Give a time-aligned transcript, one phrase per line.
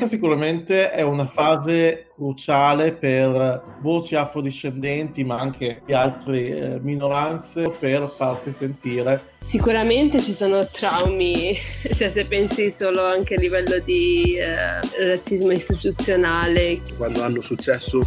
[0.00, 7.70] Questa sicuramente è una fase cruciale per voci afrodiscendenti, ma anche di altre eh, minoranze,
[7.78, 9.34] per farsi sentire.
[9.40, 11.54] Sicuramente ci sono traumi,
[11.94, 16.80] cioè se pensi solo anche a livello di eh, razzismo istituzionale.
[16.96, 18.00] Quando hanno successo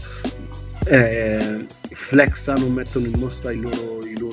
[0.87, 4.32] eh, flexano, mettono in mostra i loro, i loro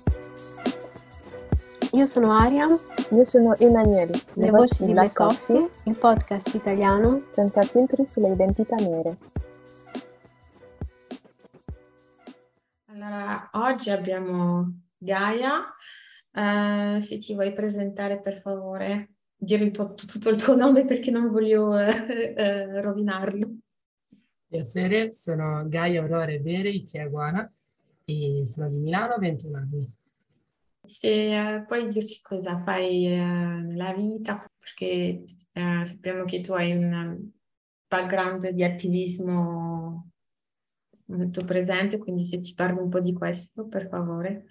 [1.93, 2.67] io sono Aria.
[3.11, 4.13] Io sono Emanuele.
[4.33, 9.17] Le, Le voci di Black Coffee, Coffee, il podcast italiano senza filtri sulle identità nere.
[12.85, 15.65] Allora, oggi abbiamo Gaia.
[16.33, 21.11] Uh, se ti vuoi presentare per favore, dire il tuo, tutto il tuo nome perché
[21.11, 23.49] non voglio uh, uh, rovinarlo.
[24.47, 27.51] Piacere, sono Gaia Aurora Vere, Itiaguana
[28.05, 29.99] e sono di Milano, 21 anni.
[30.91, 36.73] Se eh, puoi dirci cosa fai eh, nella vita, perché eh, sappiamo che tu hai
[36.73, 37.29] un
[37.87, 40.09] background di attivismo
[41.05, 44.45] molto presente, quindi se ci parli un po' di questo, per favore.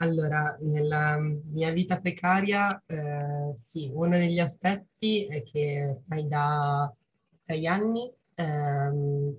[0.00, 6.94] Allora, nella mia vita precaria, eh, sì, uno degli aspetti è che fai da
[7.34, 9.38] sei anni ehm,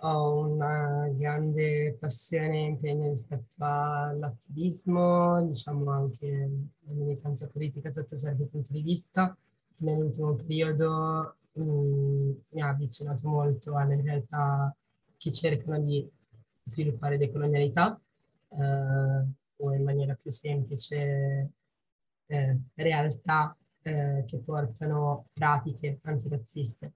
[0.00, 6.50] ho una grande passione e impegno rispetto all'attivismo, diciamo anche
[6.84, 9.36] la militanza politica sotto certi punti di vista.
[9.78, 14.74] Nell'ultimo periodo mh, mm, mi ha avvicinato molto alle realtà
[15.16, 16.08] che cercano di
[16.64, 18.00] sviluppare decolonialità
[18.50, 21.50] eh, o in maniera più semplice
[22.26, 26.92] eh, realtà eh, che portano pratiche antirazziste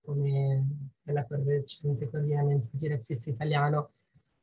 [0.00, 0.64] come
[1.12, 3.92] la recente coordinamento antirazzista italiano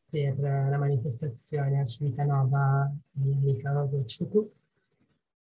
[0.10, 4.52] per la manifestazione a Civitanova di Amica Gociuku.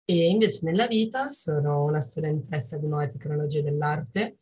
[0.04, 4.38] E invece nella vita sono una studentessa di nuova tecnologie dell'arte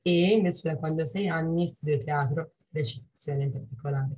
[0.00, 4.16] e invece da quando ho sei anni studio teatro, recitazione in particolare.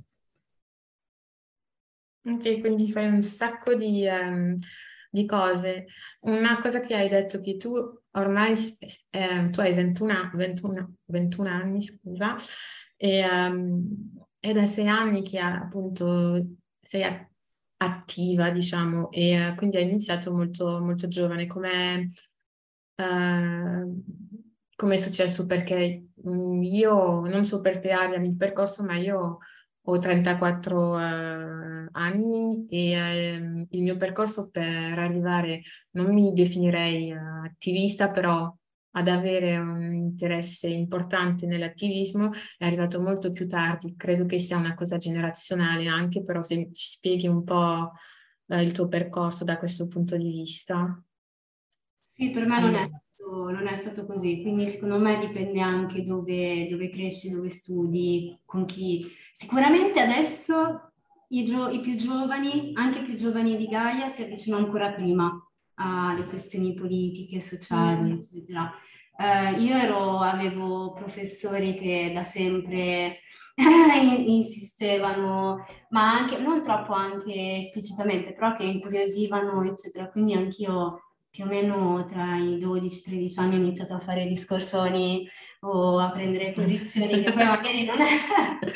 [2.27, 4.57] Ok, quindi fai un sacco di, um,
[5.11, 5.85] di cose.
[6.21, 7.75] Una cosa che hai detto che tu
[8.15, 8.53] ormai
[9.11, 12.35] eh, tu hai 21, 21, 21 anni, scusa,
[12.97, 13.87] e, um,
[14.39, 16.45] è da sei anni che appunto
[16.81, 17.03] sei
[17.77, 21.47] attiva, diciamo, e uh, quindi hai iniziato molto, molto giovane.
[21.47, 22.11] Come
[22.95, 25.45] uh, è successo?
[25.45, 29.39] Perché um, io, non so per te Aria, il percorso, ma io
[29.87, 37.45] ho 34 uh, anni e uh, il mio percorso per arrivare, non mi definirei uh,
[37.45, 38.53] attivista, però
[38.97, 43.95] ad avere un interesse importante nell'attivismo è arrivato molto più tardi.
[43.95, 47.91] Credo che sia una cosa generazionale anche, però se ci spieghi un po'
[48.47, 51.03] eh, il tuo percorso da questo punto di vista.
[52.13, 52.89] Sì, per me non è
[53.25, 58.65] non è stato così, quindi secondo me dipende anche dove, dove cresci, dove studi, con
[58.65, 59.05] chi.
[59.37, 60.93] Sicuramente adesso
[61.27, 65.29] i, gio- i, più giovani, anche i più giovani di Gaia, si avvicinano ancora prima
[65.73, 68.13] alle questioni politiche, sociali, mm.
[68.13, 68.71] eccetera.
[69.17, 73.19] Uh, io ero, avevo professori che da sempre
[74.25, 80.09] insistevano, ma anche, non troppo anche esplicitamente, però che incuriosivano, eccetera.
[80.11, 81.04] Quindi anch'io
[81.35, 85.27] più o meno tra i 12-13 anni ho iniziato a fare discorsoni
[85.61, 88.07] o a prendere posizioni che poi magari non è,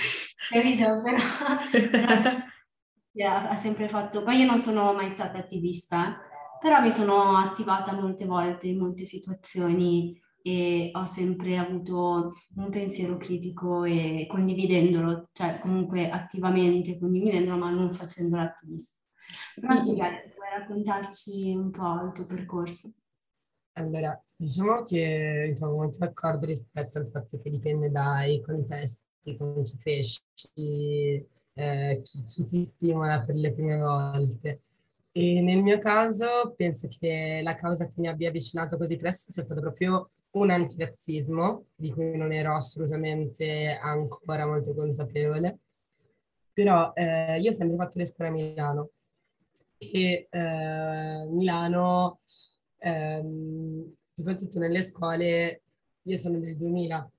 [0.51, 1.01] capito?
[1.01, 2.31] Però, però
[3.15, 6.19] yeah, ha sempre fatto, poi io non sono mai stata attivista,
[6.59, 13.15] però mi sono attivata molte volte in molte situazioni e ho sempre avuto un pensiero
[13.15, 18.98] critico e condividendolo, cioè comunque attivamente condividendolo ma non facendo l'attivista.
[19.61, 22.91] Ma sì, vuoi raccontarci un po' il tuo percorso?
[23.73, 29.53] Allora, diciamo che mi trovo molto d'accordo rispetto al fatto che dipende dai contesti con
[29.53, 30.23] cui cresci,
[31.53, 34.61] eh, chi, chi ti stimola per le prime volte.
[35.11, 39.43] E nel mio caso penso che la causa che mi abbia avvicinato così presto sia
[39.43, 45.59] stato proprio un antirazzismo, di cui non ero assolutamente ancora molto consapevole.
[46.53, 48.89] Però eh, io ho sempre fatto le scuole a Milano
[49.79, 52.19] che eh, Milano,
[52.77, 55.61] ehm, soprattutto nelle scuole,
[56.03, 57.11] io sono del 2000,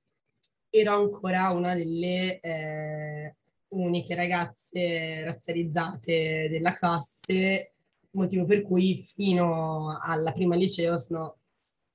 [0.70, 3.34] ero ancora una delle, eh,
[3.70, 7.72] uniche ragazze razzializzate della classe,
[8.12, 11.36] motivo per cui fino alla prima liceo sono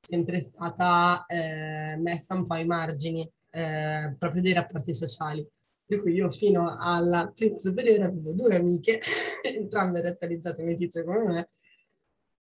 [0.01, 5.45] sempre stata eh, messa un po' ai margini eh, proprio dei rapporti sociali.
[5.87, 8.99] Per cui io fino alla prima superiore avevo due amiche,
[9.43, 11.49] entrambe razzializzate metice come me,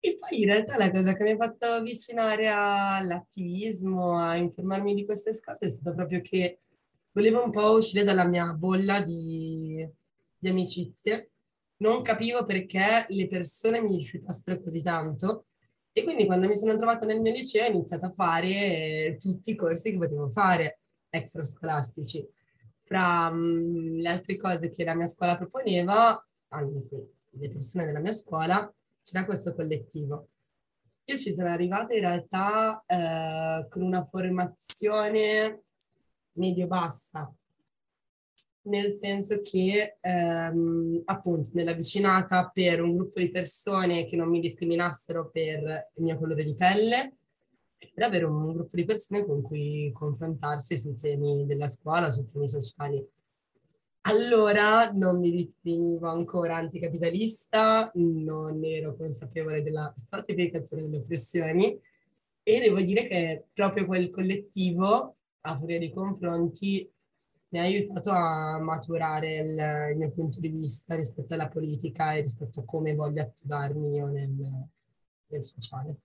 [0.02, 5.04] e poi in realtà la cosa che mi ha fatto avvicinare all'attivismo, a informarmi di
[5.04, 6.60] queste cose è stata proprio che
[7.12, 9.86] volevo un po' uscire dalla mia bolla di,
[10.38, 11.32] di amicizie.
[11.78, 15.48] Non capivo perché le persone mi rifiutassero così tanto
[15.92, 19.56] e quindi quando mi sono trovata nel mio liceo ho iniziato a fare tutti i
[19.56, 20.80] corsi che potevo fare
[21.10, 22.26] extrascolastici.
[22.90, 26.98] Fra um, le altre cose che la mia scuola proponeva, anzi
[27.30, 30.30] le persone della mia scuola, c'era questo collettivo.
[31.04, 35.66] Io ci sono arrivata in realtà eh, con una formazione
[36.32, 37.32] medio-bassa,
[38.64, 44.40] nel senso che ehm, appunto nella vicinata per un gruppo di persone che non mi
[44.40, 47.19] discriminassero per il mio colore di pelle,
[47.94, 52.48] per avere un gruppo di persone con cui confrontarsi sui temi della scuola, sui temi
[52.48, 53.06] sociali.
[54.02, 61.80] Allora non mi definivo ancora anticapitalista, non ero consapevole della stratificazione delle oppressioni
[62.44, 66.90] e devo dire che proprio quel collettivo, a furia di confronti,
[67.50, 72.22] mi ha aiutato a maturare il, il, mio punto di vista rispetto alla politica e
[72.22, 74.36] rispetto a come voglio attivarmi io nel,
[75.28, 75.98] nel sociale.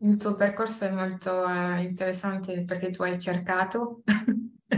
[0.00, 4.02] Il tuo percorso è molto eh, interessante perché tu hai cercato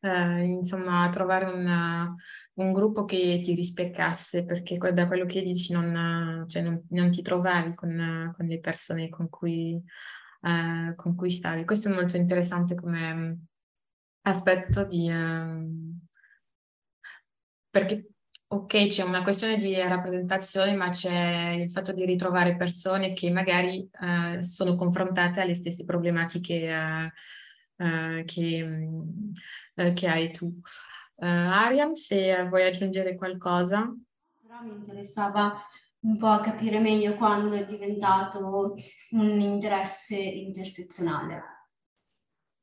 [0.00, 2.14] eh, insomma trovare una,
[2.54, 7.20] un gruppo che ti rispeccasse perché da quello che dici non, cioè non, non ti
[7.20, 9.78] trovavi con, con, le persone con cui,
[10.40, 11.66] eh, con cui stavi.
[11.66, 13.38] Questo è molto interessante come
[14.22, 15.10] aspetto di...
[15.10, 16.00] Um,
[17.68, 18.08] perché
[18.48, 23.88] ok, c'è una questione di rappresentazione, ma c'è il fatto di ritrovare persone che magari
[24.00, 26.72] uh, sono confrontate alle stesse problematiche
[27.78, 28.88] uh, uh, che,
[29.94, 30.60] che, hai tu.
[31.18, 33.92] Ariam, se vuoi aggiungere qualcosa.
[34.42, 35.58] Però mi interessava
[36.00, 38.74] un po' capire meglio quando è diventato
[39.10, 41.56] un interesse intersezionale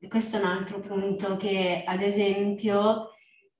[0.03, 3.12] e questo è un altro punto che, ad esempio,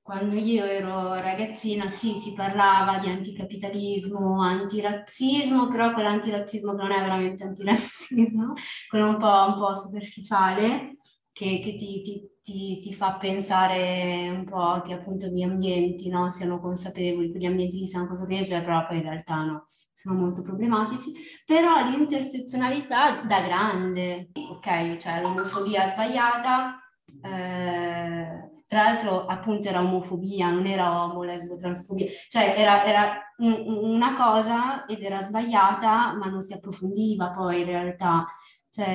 [0.04, 7.00] quando io ero ragazzina, sì, si parlava di anticapitalismo, antirazzismo, però quell'antirazzismo che non è
[7.00, 8.54] veramente antirazzismo,
[8.90, 10.98] quello un po', un po superficiale,
[11.32, 16.30] che, che ti, ti, ti, ti, fa pensare un po' che appunto gli ambienti no,
[16.30, 21.14] siano consapevoli, gli ambienti siano consapevoli, cioè, però poi in realtà no sono molto problematici,
[21.46, 26.78] però l'intersezionalità da grande, ok, cioè l'omofobia sbagliata,
[27.22, 33.64] eh, tra l'altro appunto era omofobia, non era omo, lesbo, transfobia, cioè era, era un,
[33.68, 38.26] una cosa ed era sbagliata, ma non si approfondiva poi in realtà.
[38.70, 38.90] Cioè,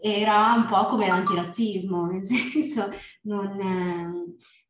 [0.00, 2.88] e, era un po' come l'antirazzismo, nel senso
[3.22, 4.10] non, eh,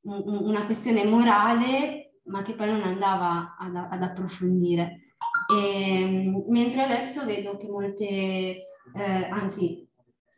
[0.03, 5.15] una questione morale, ma che poi non andava ad, ad approfondire.
[5.53, 8.07] E, ehm, mentre adesso vedo che molte,
[8.95, 9.89] eh, anzi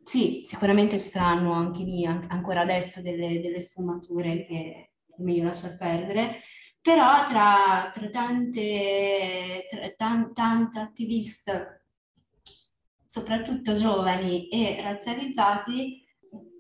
[0.05, 5.45] sì, sicuramente ci saranno anche lì, an- ancora adesso, delle, delle sfumature che è meglio
[5.45, 6.41] lasciar perdere,
[6.81, 11.87] però tra, tra tante, tra, tan, tante attiviste,
[13.05, 16.05] soprattutto giovani e razzializzati,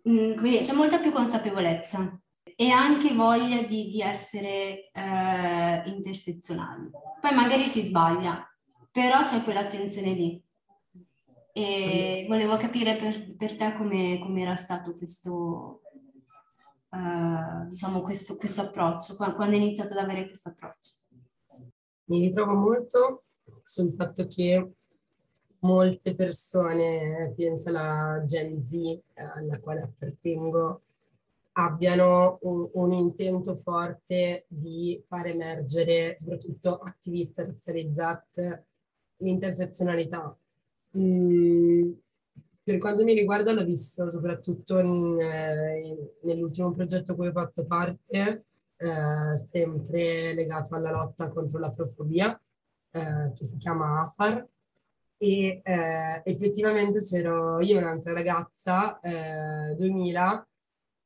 [0.02, 2.18] mh, mm, c'è molta più consapevolezza
[2.56, 6.90] e anche voglia di, di essere eh, intersezionali.
[7.20, 8.46] Poi magari si sbaglia,
[8.90, 10.43] però c'è quell'attenzione lì.
[11.56, 15.82] E volevo capire per, per te come, come era stato questo,
[16.88, 20.90] uh, diciamo questo, questo approccio, quando, quando hai iniziato ad avere questo approccio.
[22.06, 23.22] Mi ritrovo molto
[23.62, 24.72] sul fatto che
[25.60, 30.82] molte persone, penso alla Gen Z alla quale appartengo,
[31.52, 38.66] abbiano un, un, intento forte di far emergere, soprattutto attiviste razzializzate,
[39.18, 40.36] l'intersezionalità.
[40.96, 41.92] Mm,
[42.62, 47.64] per quanto mi riguarda l'ho visto soprattutto in, eh, in, nell'ultimo progetto cui ho fatto
[47.66, 48.44] parte,
[48.76, 52.40] eh, sempre legato alla lotta contro l'afrofobia,
[52.90, 54.46] eh, che si chiama AFAR,
[55.18, 59.00] e eh, effettivamente c'ero io e un'altra ragazza,
[59.76, 60.46] 2000, eh,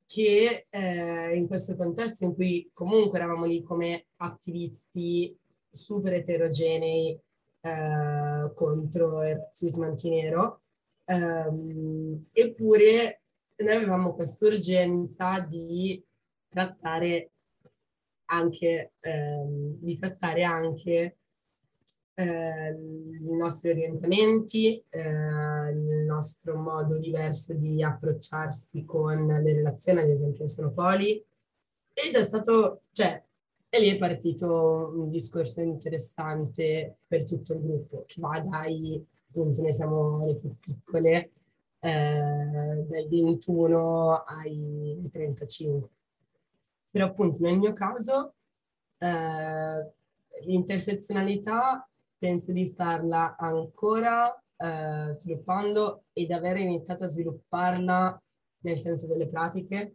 [0.06, 5.36] che eh, in questo contesto in cui comunque eravamo lì come attivisti
[5.70, 7.20] super eterogenei
[7.68, 10.62] eh, contro il razzismo antinero,
[11.04, 13.22] ehm, eppure
[13.56, 16.02] noi avevamo questa urgenza di
[16.48, 17.32] trattare
[18.30, 21.16] anche ehm, di trattare anche
[22.14, 30.08] eh, i nostri orientamenti, eh, il nostro modo diverso di approcciarsi con le relazioni, ad
[30.08, 31.24] esempio sono poli,
[31.92, 33.22] ed è stato, cioè,
[33.70, 39.60] e lì è partito un discorso interessante per tutto il gruppo, che va dai, appunto,
[39.60, 41.32] noi siamo le più piccole,
[41.80, 45.88] eh, dai 21 ai 35.
[46.90, 48.34] Però appunto nel mio caso
[48.98, 49.92] eh,
[50.46, 58.20] l'intersezionalità penso di starla ancora eh, sviluppando ed aver iniziato a svilupparla
[58.60, 59.94] nel senso delle pratiche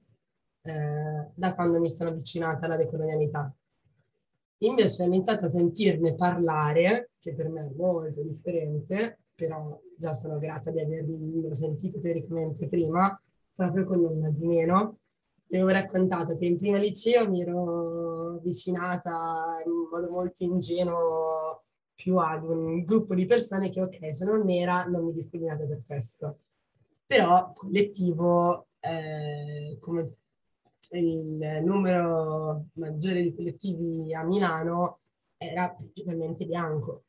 [0.61, 3.53] eh, da quando mi sono avvicinata alla decolonialità.
[4.63, 10.39] Invece ho iniziato a sentirne parlare, che per me è molto differente, però già sono
[10.39, 13.19] grata di averlo sentito teoricamente prima,
[13.53, 14.99] proprio con nulla di meno.
[15.47, 22.17] Vi avevo raccontato che in prima liceo mi ero avvicinata in modo molto ingenuo più
[22.17, 26.39] ad un gruppo di persone che, ok, sono nera, non mi discriminate per questo.
[27.05, 30.15] Però collettivo, eh, come
[30.91, 34.99] il numero maggiore di collettivi a Milano
[35.37, 37.03] era principalmente bianco.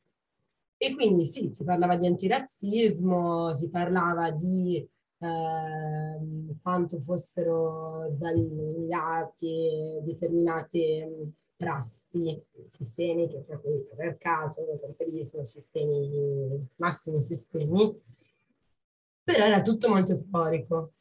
[0.77, 11.31] E quindi sì, si parlava di antirazzismo, si parlava di eh, quanto fossero sbagliate determinate
[11.55, 18.01] prassi sistemiche, proprio il patriarcato, il patriarcalismo, sistemi, massimi sistemi,
[19.23, 20.91] però era tutto molto teorico.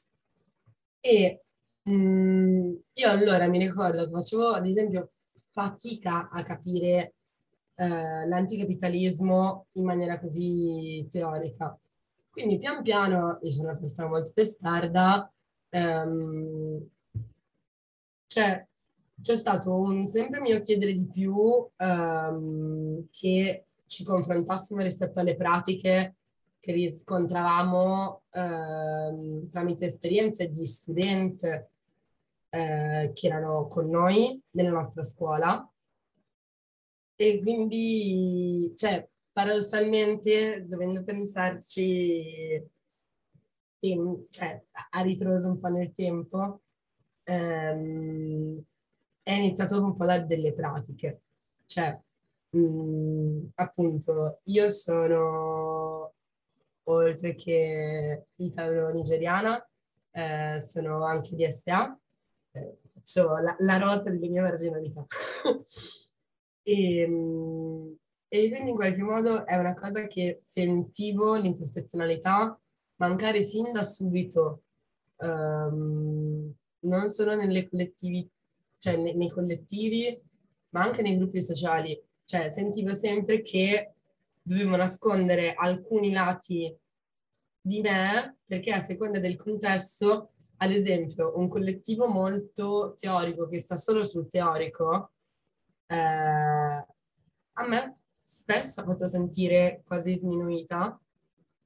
[1.00, 1.43] E
[1.88, 5.12] mm, io allora mi ricordo che facevo, ad esempio,
[5.48, 7.14] fatica a capire
[7.76, 11.78] eh, l'anticapitalismo in maniera così teorica.
[12.30, 15.32] Quindi pian piano, io sono una persona molto testarda,
[15.70, 16.88] ehm,
[18.26, 18.66] cioè
[19.20, 26.16] c'è stato un sempre mio chiedere di più um, che ci confrontassimo rispetto alle pratiche
[26.58, 31.46] che riscontravamo um, tramite esperienze di studenti
[32.54, 35.68] uh, che erano con noi nella nostra scuola.
[37.16, 42.62] E quindi, cioè, paradossalmente, dovendo pensarci,
[43.80, 46.62] in, cioè, a ritroso un po' nel tempo,
[47.24, 48.62] um,
[49.22, 51.22] è iniziato un po' da delle pratiche.
[51.66, 51.98] Cioè,
[52.50, 56.14] mh, mm, appunto, io sono,
[56.84, 59.68] oltre che italo-nigeriana,
[60.10, 62.03] eh, sono anche DSA, eh,
[62.90, 65.04] faccio la, la, rosa delle mie marginalità.
[66.62, 67.96] e, mh,
[68.28, 72.58] e quindi in qualche modo è una cosa che sentivo l'intersezionalità
[72.96, 74.62] mancare fin da subito,
[75.16, 78.32] um, non solo nelle collettività
[78.84, 80.20] cioè nei, nei collettivi,
[80.70, 81.98] ma anche nei gruppi sociali.
[82.22, 83.94] Cioè sentivo sempre che
[84.42, 86.76] dovevo nascondere alcuni lati
[87.58, 93.76] di me perché a seconda del contesto, ad esempio, un collettivo molto teorico che sta
[93.76, 95.12] solo sul teorico,
[95.86, 100.98] eh, a me spesso ha fatto sentire quasi sminuita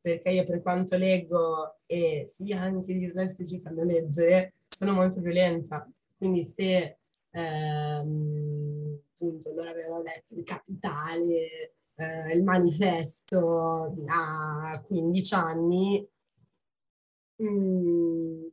[0.00, 5.88] perché io per quanto leggo e sì anche gli dislessici sanno leggere, sono molto violenta.
[6.16, 6.98] Quindi se
[7.30, 16.08] ehm, appunto loro avevano letto il Capitale, eh, il manifesto a 15 anni,
[17.36, 18.46] mh, mm,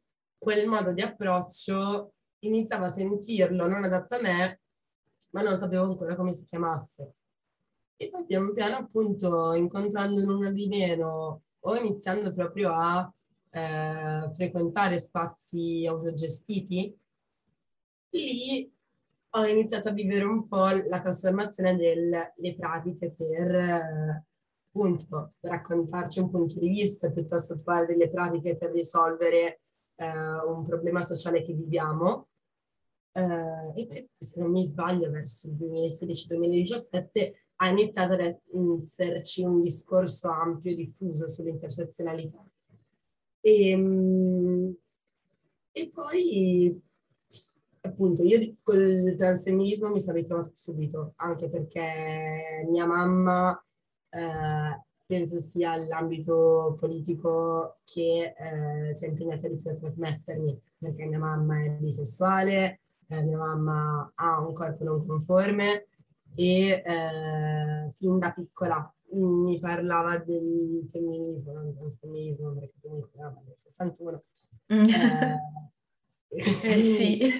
[0.46, 4.62] quel modo di approccio iniziavo a sentirlo non adatto a me,
[5.32, 7.14] ma non sapevo ancora come si chiamasse.
[7.96, 13.12] E poi pian piano appunto incontrando una di meno o iniziando proprio a
[13.50, 16.96] eh, frequentare spazi autogestiti,
[18.12, 18.72] lì
[19.32, 24.24] ho iniziato a vivere un po' la trasformazione delle pratiche per
[24.68, 29.62] appunto raccontarci un punto di vista piuttosto che fare delle pratiche per risolvere
[29.96, 32.28] eh, un problema sociale che viviamo.
[33.12, 38.40] Eh, e poi, se non mi sbaglio, verso il 2016-2017 ha iniziato ad
[38.82, 42.46] esserci un discorso ampio e diffuso sull'intersezionalità.
[43.40, 44.76] E, ehm,
[45.72, 46.82] e poi
[47.82, 53.64] appunto io col transfemminismo mi sono ritrovata subito, anche perché mia mamma
[54.10, 61.06] eh, penso sia l'ambito politico che eh, si è impegnata di più a trasmettermi, perché
[61.06, 65.88] mia mamma è bisessuale, eh, mia mamma ha un corpo non conforme
[66.36, 73.34] e eh, fin da piccola mi parlava del femminismo, non del transfemminismo, perché comunque ah,
[73.46, 74.24] nel 61.
[74.74, 74.90] Mm.
[74.90, 75.40] Eh,
[76.28, 77.18] Eh sì.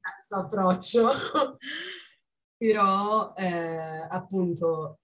[0.00, 1.08] questo approccio.
[2.56, 5.00] Però eh, appunto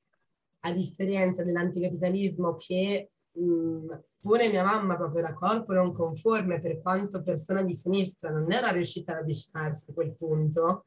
[0.61, 7.23] a differenza dell'anticapitalismo che mh, pure mia mamma proprio era corpo non conforme per quanto
[7.23, 10.87] persona di sinistra non era riuscita ad avvicinarsi a quel punto,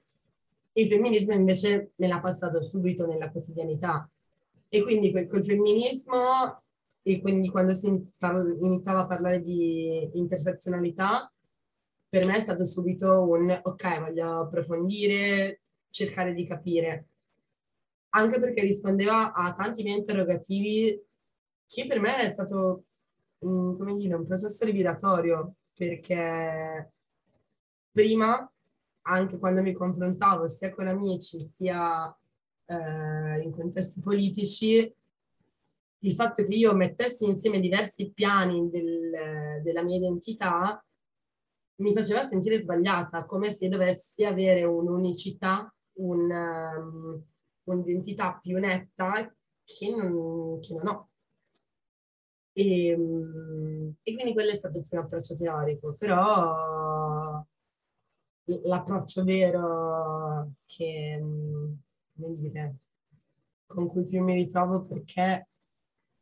[0.73, 4.09] il femminismo invece me l'ha passato subito nella quotidianità.
[4.69, 6.63] E quindi quel, quel femminismo,
[7.03, 11.31] e quindi quando si parla, iniziava a parlare di intersezionalità,
[12.09, 17.07] per me è stato subito un ok, voglio approfondire, cercare di capire.
[18.15, 21.01] Anche perché rispondeva a tanti miei interrogativi
[21.65, 22.85] che per me è stato,
[23.39, 26.91] come dire, un processo liberatorio, perché
[27.91, 28.51] prima,
[29.05, 32.15] anche quando mi confrontavo sia con amici sia
[32.65, 34.95] eh, in contesti politici,
[35.99, 40.83] il fatto che io mettessi insieme diversi piani del, della mia identità
[41.77, 47.23] mi faceva sentire sbagliata, come se dovessi avere un'unicità, un, um,
[47.65, 51.09] un'identità più netta che non, che non ho.
[52.53, 57.43] E, um, e, quindi quello è stato il primo approccio teorico, però
[58.45, 61.79] l'approccio vero che, um,
[62.15, 62.75] come dire,
[63.65, 65.47] con cui più mi ritrovo perché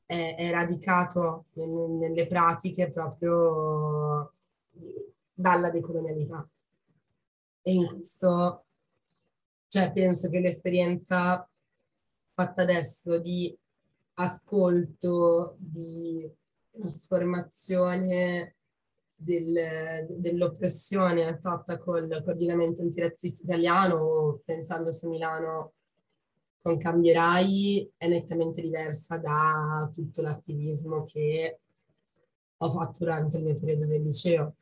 [0.06, 4.34] è, è radicato nelle, nelle pratiche proprio
[5.34, 6.48] dalla decolonialità.
[7.64, 8.66] E in questo,
[9.72, 11.50] cioè, penso che l'esperienza
[12.34, 13.58] fatta adesso di
[14.16, 16.30] ascolto, di
[16.70, 18.58] trasformazione
[19.16, 25.72] del, dell'oppressione fatta col coordinamento antirazzista italiano, pensando su Milano
[26.62, 31.60] con Cambierai, è nettamente diversa da tutto l'attivismo che
[32.58, 34.56] ho fatto durante il mio periodo del liceo.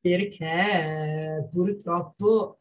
[0.00, 2.58] Perché purtroppo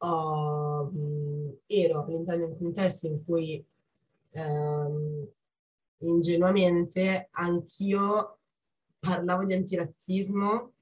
[0.00, 3.64] uh, ero all'interno di un contesto in cui
[4.32, 5.26] um,
[5.98, 8.38] ingenuamente anch'io
[8.98, 10.72] parlavo di antirazzismo,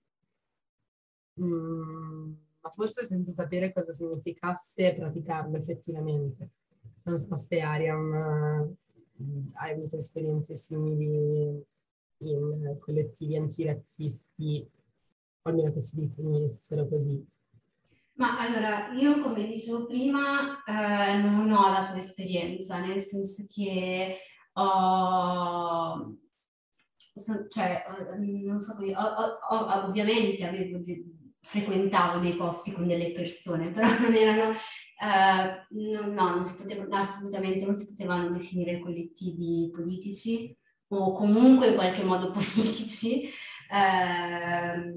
[1.34, 6.50] um, ma forse senza sapere cosa significasse praticarlo effettivamente.
[7.02, 8.76] Non so se Ariam uh,
[9.54, 11.64] hai avuto esperienze simili
[12.20, 14.68] in collettivi antirazzisti
[15.42, 17.24] almeno che si definissero così.
[18.18, 24.18] Ma allora, io come dicevo prima, eh, non ho la tua esperienza, nel senso che
[24.54, 26.16] ho,
[27.48, 27.84] cioè,
[28.18, 29.02] non so come, ho,
[29.50, 30.80] ho, ovviamente avevo
[31.40, 36.86] frequentavo dei posti con delle persone, però non erano, eh, no, no non si poteva,
[36.98, 40.56] assolutamente non si potevano definire collettivi politici
[40.88, 43.28] o comunque in qualche modo politici,
[43.70, 44.92] eh,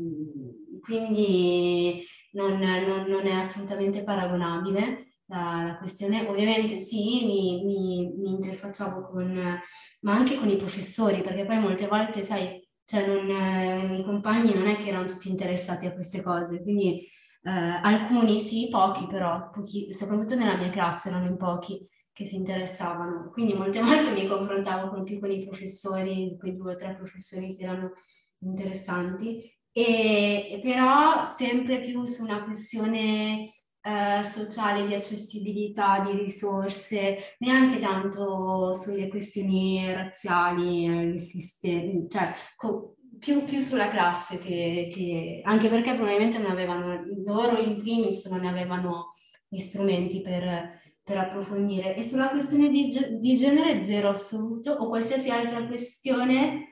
[0.82, 6.28] quindi non, non, non, è assolutamente paragonabile la, la questione.
[6.28, 9.60] Ovviamente sì, mi, mi, mi, interfacciavo con,
[10.02, 14.54] ma anche con i professori, perché poi molte volte, sai, cioè non, eh, i compagni
[14.54, 17.08] non è che erano tutti interessati a queste cose, quindi
[17.44, 22.36] eh, alcuni sì, pochi però, pochi, soprattutto nella mia classe erano in pochi che si
[22.36, 23.30] interessavano.
[23.32, 27.56] Quindi molte volte mi confrontavo con più con i professori, quei due o tre professori
[27.56, 27.92] che erano
[28.40, 29.42] interessanti,
[29.74, 33.46] e, però sempre più su una questione
[33.84, 42.96] eh, sociale di accessibilità, di risorse, neanche tanto sulle questioni razziali, eh, sistemi, cioè co-
[43.18, 48.46] più, più, sulla classe che, che, anche perché probabilmente non avevano, loro in primis non
[48.46, 49.14] avevano
[49.48, 51.96] gli strumenti per, per approfondire.
[51.96, 56.70] E sulla questione di, di genere zero assoluto o qualsiasi altra questione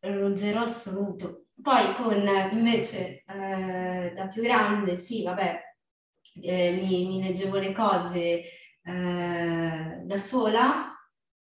[0.00, 1.47] lo zero assoluto.
[1.60, 5.60] Poi con invece eh, da più grande, sì, vabbè,
[6.42, 8.42] eh, mi, mi, leggevo le cose
[8.82, 10.92] eh, da sola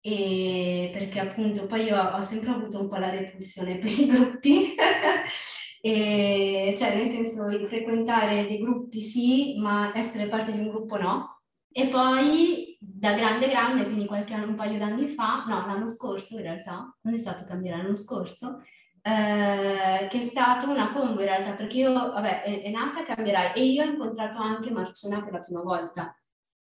[0.02, 4.76] e perché appunto poi io ho sempre avuto un po' la repulsione per i gruppi,
[5.82, 10.98] e, cioè nel senso di frequentare dei gruppi sì, ma essere parte di un gruppo
[10.98, 11.42] no.
[11.72, 16.36] E poi da grande grande, quindi qualche anno, un paio d'anni fa, no, l'anno scorso
[16.38, 18.64] in realtà, quando è stato cambiare l'anno scorso,
[19.02, 23.54] eh, che è stato una combo in realtà, perché io, vabbè, è, è nata Cambierai
[23.56, 26.16] e io ho incontrato anche Marciona per la prima volta.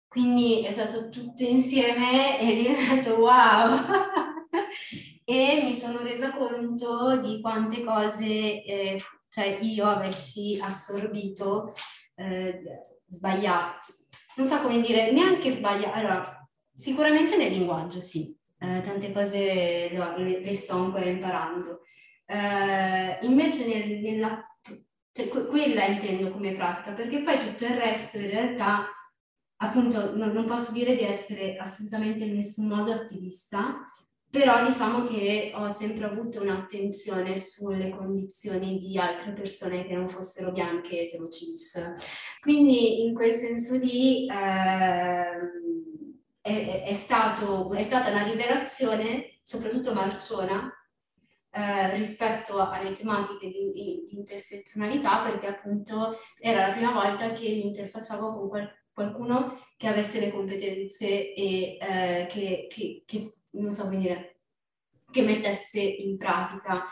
[0.07, 3.77] Quindi è stato tutto insieme e lì ho detto wow!
[5.25, 8.25] e mi sono resa conto di quante cose
[8.63, 11.73] eh, cioè io avessi assorbito
[12.15, 12.61] eh,
[13.07, 15.93] sbagliate non so come dire, neanche sbaglia.
[15.93, 21.81] Allora, sicuramente nel linguaggio sì, eh, tante cose le, le, sto ancora imparando.
[22.29, 24.45] Eh, invece nel, nella,
[25.11, 28.85] cioè, que- quella intendo come pratica, perché poi tutto il resto in realtà,
[29.57, 33.79] appunto, non, non posso dire di essere assolutamente in nessun modo attivista,
[34.29, 40.51] però diciamo che ho sempre avuto un'attenzione sulle condizioni di altre persone che non fossero
[40.51, 41.81] bianche etero cis.
[42.41, 45.49] Quindi in quel senso lì ehm,
[46.41, 50.71] è, è, stato, è stata una rivelazione, soprattutto marciona,
[51.57, 57.49] eh, rispetto alle tematiche di, di, di, intersezionalità perché appunto era la prima volta che
[57.49, 63.71] mi interfacciavo con qual, qualcuno che avesse le competenze e eh, che, che, che, non
[63.71, 64.41] so come dire,
[65.09, 66.85] che mettesse in pratica.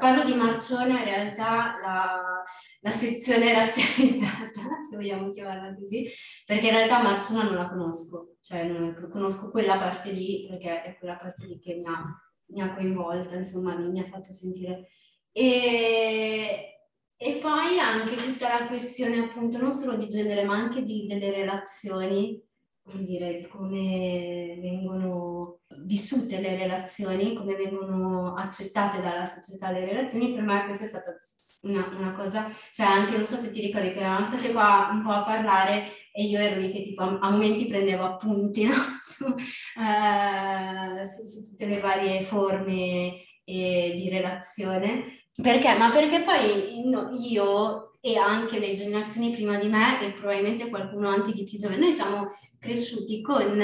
[0.00, 2.42] Parlo di Marciona, in realtà la,
[2.80, 6.08] la, sezione razzializzata, se vogliamo chiamarla così,
[6.44, 10.98] perché in realtà Marciona non la conosco, cioè non, conosco quella parte lì perché è
[10.98, 12.02] quella parte lì che mi ha
[12.48, 14.88] mi ha coinvolta, insomma, mi, mi ha fatto sentire.
[15.32, 16.68] E,
[17.16, 21.30] e poi anche tutta la questione appunto non solo di genere, ma anche di, delle
[21.30, 22.42] relazioni,
[22.82, 30.42] come dire, come vengono vissute le relazioni, come vengono accettate dalla società le relazioni, per
[30.42, 31.14] me questa è stata
[31.62, 35.02] una, una cosa, cioè anche non so se ti ricordi che eravamo state qua un
[35.02, 38.74] po' a parlare e io ero lì che tipo a, a momenti prendevo appunti, no?
[38.74, 45.04] su, uh, su, su, tutte le varie forme eh, di relazione.
[45.40, 45.76] Perché?
[45.76, 51.08] Ma perché poi no, io e anche le generazioni prima di me e probabilmente qualcuno
[51.08, 53.60] anche di più giovane, noi siamo cresciuti con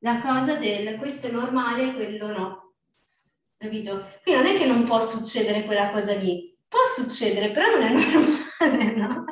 [0.00, 2.74] la cosa del questo è normale, quello no.
[3.56, 4.10] Capito?
[4.22, 7.90] Quindi non è che non può succedere quella cosa lì, può succedere, però non è
[8.12, 9.24] normale, no?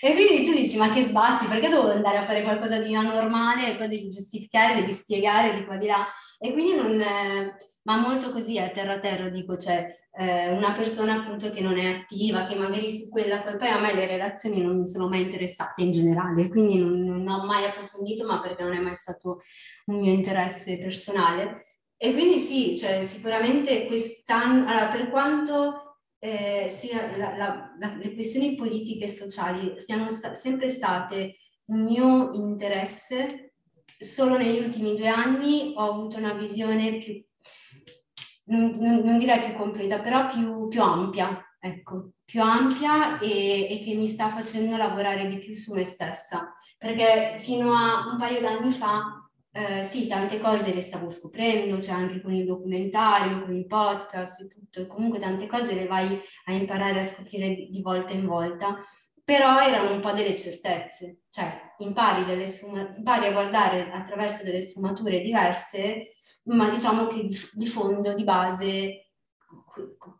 [0.00, 3.72] E quindi tu dici, ma che sbatti, perché devo andare a fare qualcosa di anormale
[3.72, 6.06] e poi devi giustificare, devi spiegare di qua di là.
[6.38, 9.86] E quindi non, eh, ma molto così a terra terra dico, cioè
[10.18, 13.94] eh, una persona appunto che non è attiva, che magari su quella, poi a me
[13.94, 18.26] le relazioni non mi sono mai interessate in generale, quindi non, non ho mai approfondito,
[18.26, 19.42] ma perché non è mai stato
[19.86, 21.64] un mio interesse personale.
[21.96, 28.14] E quindi sì, cioè, sicuramente quest'anno, allora, per quanto eh, sia la, la, la, le
[28.14, 33.54] questioni politiche e sociali siano sta- sempre state un mio interesse,
[33.98, 37.24] solo negli ultimi due anni ho avuto una visione più,
[38.46, 43.94] non, non direi più completa, però più, più ampia, ecco, più ampia e, e, che
[43.94, 46.52] mi sta facendo lavorare di più su me stessa.
[46.78, 51.94] Perché fino a un paio d'anni fa eh, sì, tante cose le stavo scoprendo, cioè
[51.94, 56.52] anche con il documentario, con i podcast e tutto, comunque tante cose le vai a
[56.52, 58.78] imparare a scoprire di, di volta in volta,
[59.26, 64.62] però erano un po' delle certezze, cioè impari, delle sfuma- impari a guardare attraverso delle
[64.62, 66.12] sfumature diverse,
[66.44, 69.08] ma diciamo che di, di fondo, di base,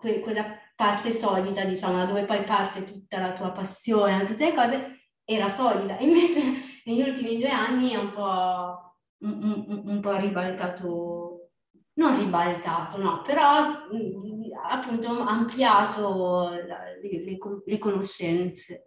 [0.00, 4.54] que- quella parte solida, diciamo, da dove poi parte tutta la tua passione, tutte le
[4.54, 5.96] cose, era solida.
[6.02, 6.40] Invece
[6.84, 11.50] negli ultimi due anni è un po' un, un, un po' ribaltato,
[11.94, 18.86] non ribaltato, no, però mm, appunto ampliato le, le, le conoscenze.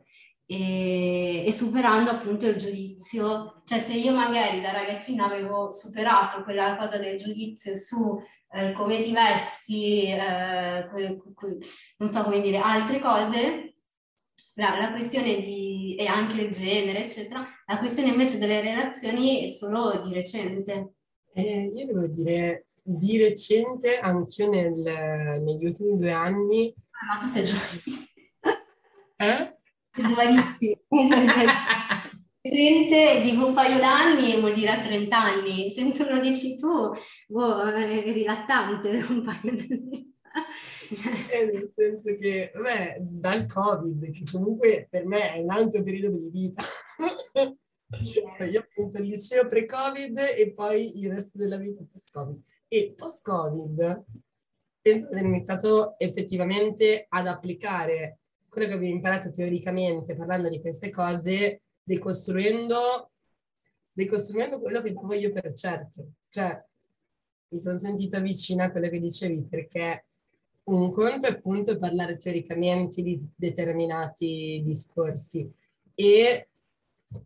[0.52, 6.76] E, e, superando appunto il giudizio, cioè se io magari da ragazzina avevo superato quella
[6.76, 8.20] cosa del giudizio su
[8.52, 11.58] eh, come ti vesti, eh, que, que,
[11.98, 13.76] non so come dire, altre cose,
[14.56, 19.52] la, la questione di, e anche il genere, eccetera, la questione invece delle relazioni è
[19.52, 20.94] solo di recente.
[21.34, 26.74] Eh, io devo dire di recente, anch'io nel, negli ultimi due anni.
[26.90, 28.08] Ah, ma tu sei giovanissimo.
[29.16, 29.59] Eh?
[30.02, 30.80] Giovanissimo.
[32.42, 35.70] Recente di un paio d'anni vuol dire a 30 anni.
[35.70, 36.92] Se tu lo dici tu,
[37.28, 40.16] boh, è rilattante un paio d'anni.
[41.32, 46.18] eh, nel senso che, vabbè, dal Covid, che comunque per me è un altro periodo
[46.18, 46.64] di vita.
[48.38, 52.42] cioè, io appunto il liceo pre-Covid e poi il resto della vita post-Covid.
[52.70, 54.06] E post-Covid
[54.82, 58.19] penso di aver iniziato effettivamente ad applicare
[58.50, 63.12] quello che abbiamo imparato teoricamente parlando di queste cose, decostruendo,
[63.92, 66.14] decostruendo quello che voglio per certo.
[66.30, 66.64] Cioè,
[67.50, 70.06] mi sono sentita vicina a quello che dicevi perché
[70.64, 75.52] un conto è appunto parlare teoricamente di determinati discorsi
[75.96, 76.50] e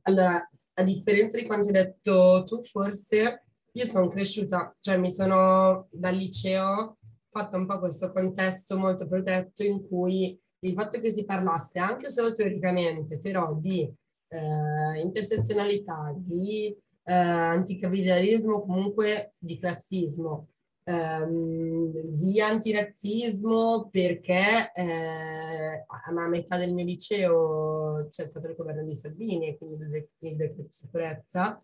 [0.04, 5.88] allora, a differenza di quanto hai detto tu, forse io sono cresciuta, cioè mi sono
[5.92, 6.98] dal liceo
[7.30, 12.10] fatta un po' questo contesto molto protetto in cui il fatto che si parlasse anche
[12.10, 13.82] solo teoricamente, però di
[14.30, 20.48] eh, intersezionalità, di eh, anticapitalismo, comunque di classismo,
[20.86, 28.94] ehm, di antirazzismo perché eh, a metà del mio liceo c'è stato il governo di
[28.94, 31.62] Salvini e quindi il, il decreto di sicurezza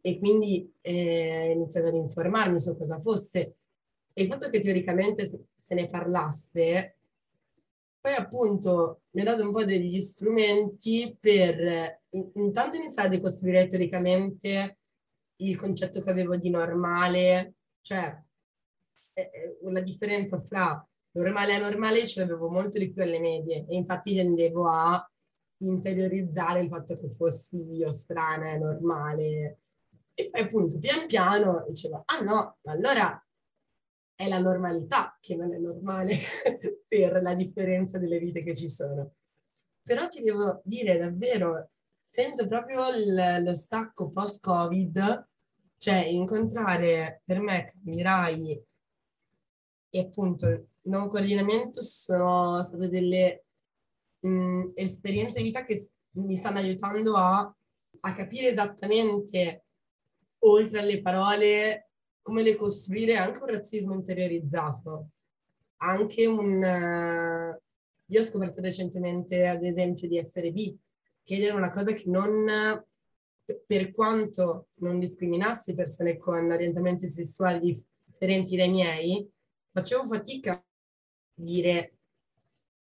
[0.00, 3.56] e quindi eh, ho iniziato ad informarmi su cosa fosse.
[4.14, 6.96] E il fatto che teoricamente se ne parlasse
[8.02, 12.00] poi appunto mi ha dato un po' degli strumenti per
[12.34, 14.78] intanto iniziare a decostruire teoricamente
[15.36, 18.20] il concetto che avevo di normale, cioè
[19.60, 24.16] una differenza fra normale e anormale ce l'avevo molto di più alle medie e infatti
[24.16, 25.08] tendevo a
[25.58, 29.58] interiorizzare il fatto che fossi io strana e normale.
[30.12, 33.24] E poi appunto pian piano dicevo, ah no, allora
[34.22, 36.14] è la normalità che non è normale
[36.86, 39.14] per la differenza delle vite che ci sono.
[39.82, 45.28] Però ti devo dire davvero, sento proprio il, lo stacco post-Covid,
[45.76, 48.64] cioè incontrare per me Camirai
[49.94, 53.44] e appunto il nuovo coordinamento sono state delle
[54.20, 57.56] mh, esperienze di vita che mi stanno aiutando a,
[58.00, 59.64] a capire esattamente,
[60.44, 61.90] oltre alle parole,
[62.22, 65.08] come le costruire anche un razzismo interiorizzato,
[65.78, 66.56] anche un...
[66.56, 67.60] Uh,
[68.06, 70.76] io ho scoperto recentemente, ad esempio, di essere bi,
[71.24, 72.46] che era una cosa che non,
[73.66, 79.30] per quanto non discriminassi persone con orientamenti sessuali differenti dai miei,
[79.72, 80.64] facevo fatica a
[81.34, 81.94] dire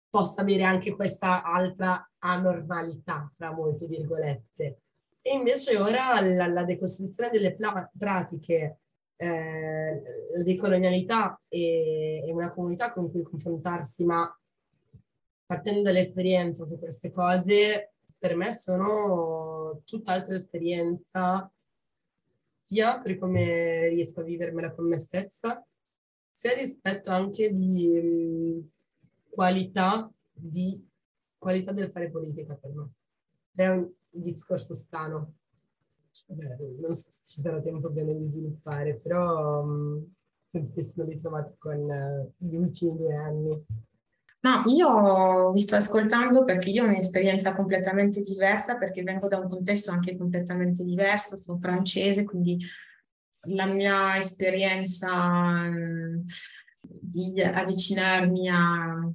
[0.10, 4.82] possa avere anche questa altra anormalità, fra molte virgolette.
[5.22, 8.82] E invece ora la, la decostruzione delle pla- pratiche
[9.24, 10.02] eh,
[10.36, 14.38] la decolonialità e, e, una comunità con cui confrontarsi, ma
[15.46, 21.50] partendo dall'esperienza su queste cose, per me sono tutt'altra esperienza,
[22.52, 25.66] sia per come riesco a vivermela con me stessa,
[26.30, 28.70] sia rispetto anche di um,
[29.30, 30.86] qualità, di
[31.38, 32.90] qualità del fare politica per me.
[33.56, 35.36] È un discorso strano,
[36.80, 40.06] Non so se ci sarà tempo bene di sviluppare, però um,
[40.52, 43.66] mi sono ritrovata con uh, gli ultimi due anni.
[44.42, 49.48] No, io vi sto ascoltando perché io ho un'esperienza completamente diversa, perché vengo da un
[49.48, 52.60] contesto anche completamente diverso, sono francese, quindi
[53.48, 56.24] la mia esperienza uh,
[56.82, 59.10] di avvicinarmi a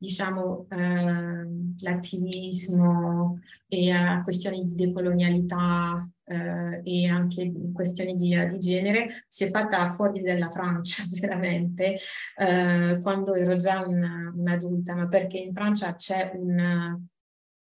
[0.00, 1.46] diciamo, eh,
[1.80, 9.50] l'attivismo e a questioni di decolonialità eh, e anche questioni di, di, genere si è
[9.50, 11.98] fatta fuori dalla Francia veramente
[12.38, 17.06] eh, quando ero già un'adulta, ma perché in Francia c'è un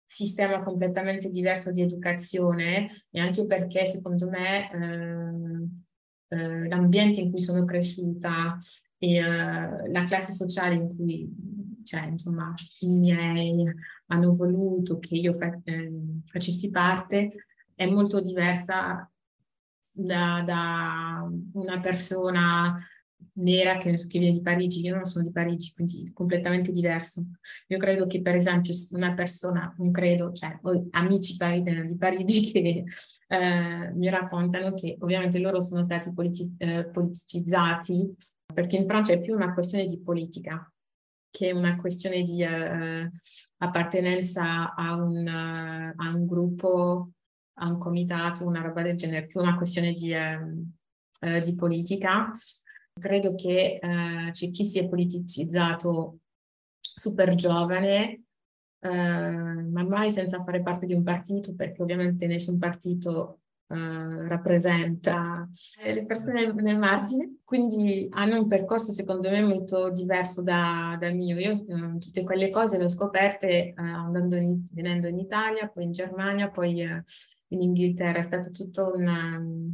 [0.05, 7.40] sistema completamente diverso di educazione e anche perché secondo me eh, eh, l'ambiente in cui
[7.40, 8.59] sono cresciuta
[8.99, 11.45] e eh, la classe sociale in cui
[11.87, 13.64] cioè insomma i miei
[14.09, 15.92] hanno voluto che io fa, eh,
[16.27, 19.11] facessi parte, è molto diversa
[19.90, 22.79] da, da una persona
[23.35, 27.25] nera che, che, viene di Parigi, io non sono di Parigi, quindi completamente diverso.
[27.68, 32.85] Io credo che per esempio una persona, non credo, cioè ho amici di Parigi che
[33.29, 38.14] eh, mi raccontano che ovviamente loro sono stati politici, eh, politicizzati
[38.53, 40.70] perché in Francia è più una questione di politica,
[41.37, 43.11] che una questione di uh,
[43.59, 47.11] appartenenza a un, uh, a un, gruppo,
[47.59, 52.31] a un comitato, una roba del genere, più una questione di, uh, di politica.
[52.99, 56.20] Credo che c'è chi si è politicizzato
[56.81, 58.22] super giovane,
[58.81, 65.46] ma mai senza fare parte di un partito, perché ovviamente nessun partito rappresenta
[65.85, 71.38] le persone nel margine, quindi hanno un percorso secondo me molto diverso da, dal mio.
[71.38, 75.85] Io uh, tutte quelle cose le ho scoperte uh, andando in, venendo in Italia, poi
[75.85, 78.18] in Germania, poi in Inghilterra.
[78.18, 79.72] È stato tutto un,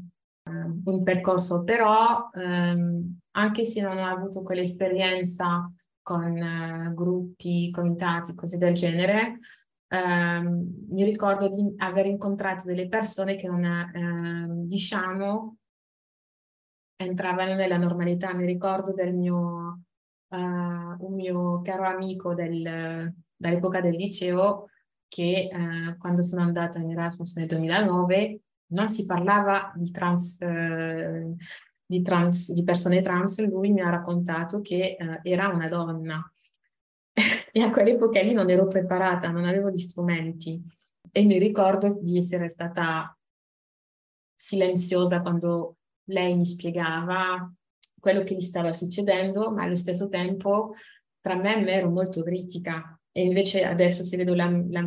[0.85, 8.75] un percorso, però um, anche se non ho avuto quell'esperienza con gruppi, comitati, cose del
[8.75, 9.39] genere,
[9.89, 15.57] ehm, mi ricordo di aver incontrato delle persone che non, ehm, diciamo,
[17.05, 18.35] entravano nella normalità.
[18.35, 19.81] Mi ricordo del mio,
[20.29, 24.69] uh, un mio caro amico del, dall'epoca del liceo
[25.09, 31.37] che uh, quando sono andata in Erasmus nel 2009 non si parlava di trans, uh,
[31.85, 36.33] di, trans, di persone trans, lui mi ha raccontato che era una donna.
[37.55, 40.59] E a quell'epoca lì non ero preparata, non avevo gli strumenti.
[41.11, 43.15] E mi ricordo di essere stata
[44.35, 47.53] silenziosa quando lei mi spiegava
[47.99, 50.75] quello che gli stava succedendo, ma allo stesso tempo
[51.21, 52.99] tra me e me ero molto critica.
[53.13, 54.83] E invece adesso se vedo la, la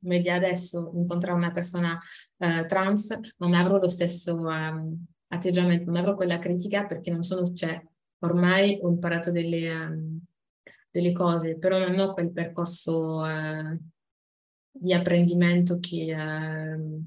[0.00, 1.98] media adesso, incontrare una persona
[2.36, 7.50] uh, trans, non avrò lo stesso um, atteggiamento, non avrò quella critica perché non sono,
[7.52, 7.82] cioè,
[8.20, 10.20] ormai ho imparato delle, um,
[10.90, 13.76] delle cose, però non ho quel percorso uh,
[14.70, 17.02] di apprendimento che, uh,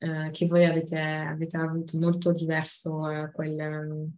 [0.00, 3.00] uh, che voi avete, avete, avuto, molto diverso
[3.32, 4.10] quel,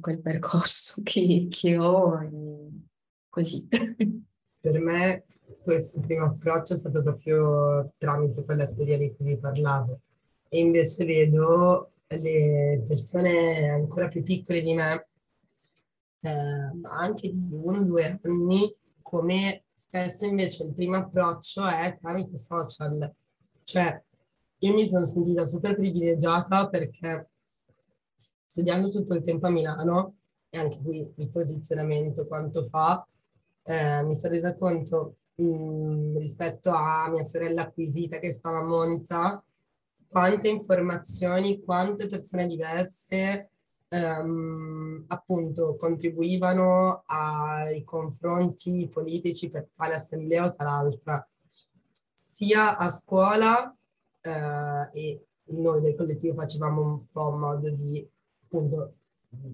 [0.00, 2.18] quel, percorso che, che ho,
[3.28, 3.68] così.
[4.60, 5.24] Per me
[5.62, 10.00] questo primo approccio è stato proprio tramite quella teoria di cui vi parlavo
[10.48, 15.08] e invece vedo le persone ancora più piccole di me,
[16.20, 22.36] eh, anche di uno o due anni, come spesso invece il primo approccio è tramite
[22.36, 23.14] social.
[23.62, 24.02] Cioè,
[24.60, 27.28] io mi sono sentita super privilegiata perché
[28.46, 30.16] studiando tutto il tempo a Milano,
[30.50, 33.06] e anche qui il posizionamento quanto fa,
[33.62, 38.64] eh, mi sono resa conto mh, mm, rispetto a mia sorella acquisita che stava a
[38.64, 39.42] Monza,
[40.08, 43.50] quante informazioni, quante persone diverse
[43.88, 51.26] ehm, appunto contribuivano ai confronti politici per fare assemblea o tal'altra,
[52.14, 53.72] sia a scuola
[54.28, 58.06] eh, e noi del collettivo facevamo un po' modo di
[58.44, 58.94] appunto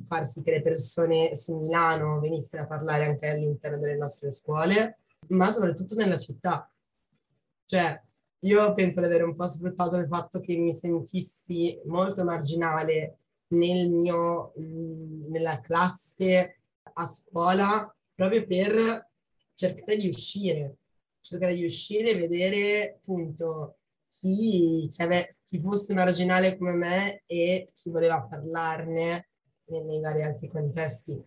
[0.05, 4.99] far sì che le persone su Milano venissero a parlare anche all'interno delle nostre scuole,
[5.29, 6.71] ma soprattutto nella città.
[7.65, 8.03] Cioè,
[8.41, 13.91] io penso di avere un po' sfruttato il fatto che mi sentissi molto marginale nel
[13.91, 19.11] mio, nella classe a scuola proprio per
[19.55, 20.77] cercare di uscire,
[21.21, 23.79] cercare di uscire e vedere appunto
[24.15, 29.29] chi, cioè, chi fosse marginale come me e chi voleva parlarne
[29.67, 31.21] nei, nei vari altri contesti.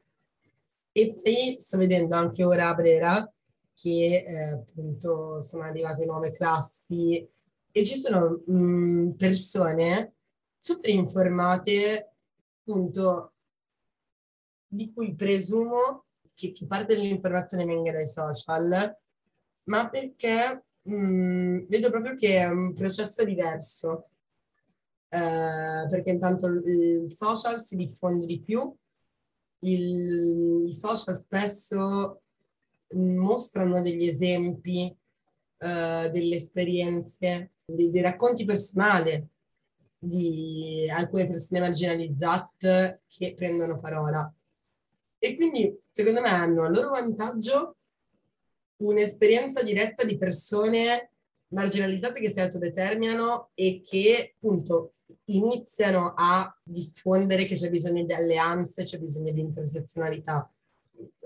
[0.94, 3.34] E poi sto vedendo anche ora a Brera
[3.74, 7.28] che eh, appunto sono arrivate nuove classi
[7.72, 10.14] e ci sono mh, persone
[10.58, 12.14] super informate
[12.60, 13.34] appunto
[14.66, 18.98] di cui presumo che, che parte dell'informazione venga dai social,
[19.66, 24.10] ma perché mh, vedo proprio che è un processo diverso.
[25.10, 28.74] Eh, perché intanto il social si diffonde di più,
[29.60, 32.22] il, i social spesso
[32.94, 34.94] mostrano degli esempi,
[35.60, 39.26] eh, delle esperienze, dei, dei, racconti personali
[39.98, 44.32] di alcune persone marginalizzate che prendono parola.
[45.20, 47.77] E quindi, secondo me, hanno a loro vantaggio
[48.78, 51.12] un'esperienza diretta di persone
[51.50, 58.84] marginalizzate che si autodeterminano e che appunto iniziano a diffondere che c'è bisogno di alleanze,
[58.84, 60.52] c'è bisogno di intersezionalità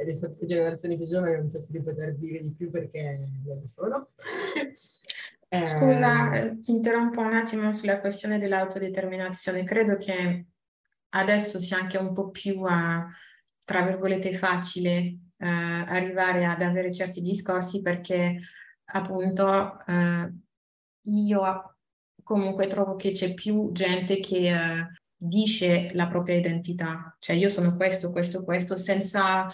[0.04, 3.68] rispetto alle generazioni più giovani non penso di poter dire di più perché non lo
[3.68, 4.10] sono.
[5.54, 6.30] Scusa,
[6.62, 9.66] ti interrompo un attimo sulla questione dell'autodeterminazione.
[9.66, 10.46] Credo che
[11.10, 13.06] adesso sia anche un po' più, a,
[13.66, 18.40] tra virgolette, facile eh, arrivare ad avere certi discorsi perché
[18.86, 20.32] appunto eh,
[21.04, 21.76] io
[22.24, 27.76] comunque trovo che c'è più gente che eh, dice la propria identità, cioè io sono
[27.76, 29.48] questo, questo, questo, senza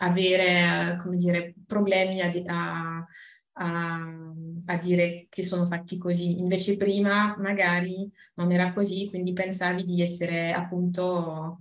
[0.00, 3.06] avere, come dire, problemi a, a,
[3.52, 4.24] a,
[4.66, 6.38] a, dire che sono fatti così.
[6.38, 11.60] Invece prima magari non era così, quindi pensavi di essere appunto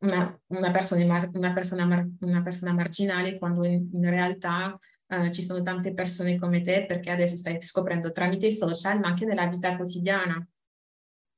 [0.00, 5.62] una, una, persona, una, persona, una persona, marginale quando in, in realtà eh, ci sono
[5.62, 9.76] tante persone come te perché adesso stai scoprendo tramite i social ma anche nella vita
[9.76, 10.46] quotidiana.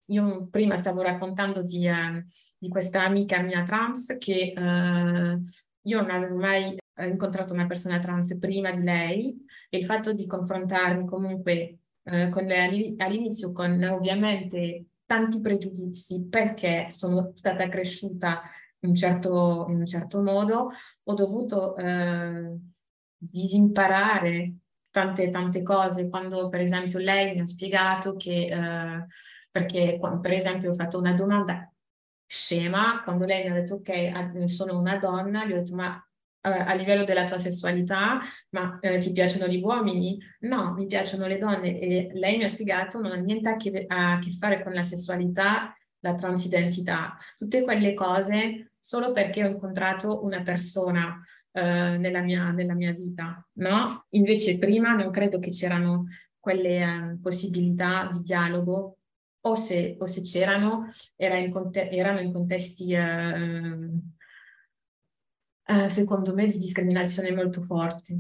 [0.07, 2.25] Io prima stavo raccontando di, uh,
[2.59, 5.43] di questa amica mia trans che uh,
[5.83, 9.35] io non avevo mai incontrato una persona trans prima di lei
[9.71, 16.87] e il fatto di confrontarmi comunque uh, con lei all'inizio con ovviamente tanti pregiudizi perché
[16.89, 18.41] sono stata cresciuta
[18.79, 20.71] in un certo, in un certo modo,
[21.03, 21.77] ho dovuto
[23.19, 24.55] disimparare
[24.89, 26.09] tante tante cose.
[26.09, 28.49] Quando per esempio lei mi ha spiegato che
[29.51, 31.71] perché per esempio ho fatto una domanda
[32.25, 36.12] scema, quando lei mi ha detto ok, sono una donna, gli ho detto ma eh,
[36.43, 38.19] a livello della tua sessualità,
[38.51, 40.19] ma eh, ti piacciono gli uomini?
[40.41, 43.85] No, mi piacciono le donne e lei mi ha spiegato non ha niente a che,
[43.87, 50.25] a che fare con la sessualità, la transidentità, tutte quelle cose solo perché ho incontrato
[50.25, 51.23] una persona
[51.53, 54.07] eh, nella, mia, nella, mia, vita, no?
[54.11, 56.07] Invece prima non credo che c'erano
[56.41, 58.97] quelle eh, possibilità di dialogo
[59.45, 62.95] o se, o se c'erano, era in conte- erano in contesti,
[65.65, 68.17] eh, eh, secondo me, di discriminazione molto forti.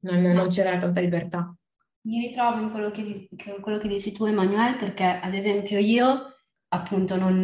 [0.00, 1.54] Non, non c'era tanta libertà.
[2.02, 3.28] Mi ritrovo in quello che,
[3.60, 6.34] quello che dici tu, Emanuele, perché ad esempio io,
[6.68, 7.40] appunto, non,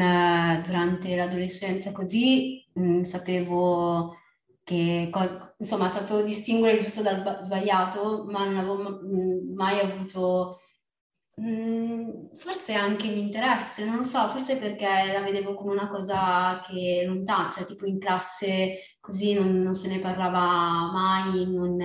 [0.64, 4.16] durante l'adolescenza così, mh, sapevo
[4.64, 5.10] che,
[5.58, 9.00] insomma, sapevo distinguere il giusto dal sbagliato, ma non avevo
[9.54, 10.60] mai avuto
[11.38, 17.50] forse anche l'interesse, non lo so, forse perché la vedevo come una cosa che lontana,
[17.50, 21.78] cioè tipo in classe così non, non se ne parlava mai, non...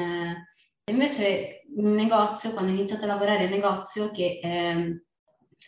[0.86, 5.04] Invece in negozio, quando ho iniziato a lavorare in negozio, che eh,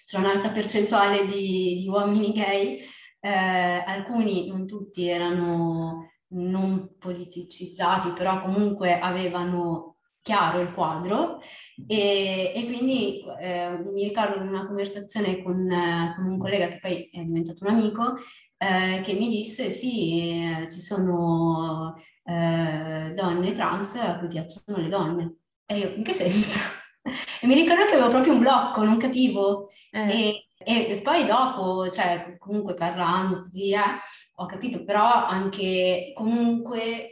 [0.05, 2.79] c'è un'alta percentuale di, di uomini gay,
[3.19, 9.92] eh, alcuni, non tutti, erano non politicizzati, però comunque avevano
[10.23, 11.39] chiaro il quadro
[11.85, 16.79] e, e quindi eh, mi ricordo di una conversazione con, eh, con, un collega che
[16.79, 18.15] poi è diventato un amico
[18.57, 24.89] eh, che mi disse sì, eh, ci sono eh, donne trans a cui piacciono le
[24.89, 25.35] donne.
[25.65, 26.59] E io, in che senso?
[27.41, 29.69] e mi ricordo che avevo proprio un blocco, non capivo.
[29.91, 30.45] Eh.
[30.65, 33.73] E, e, poi dopo, cioè comunque parlando così,
[34.35, 37.09] ho capito, però anche comunque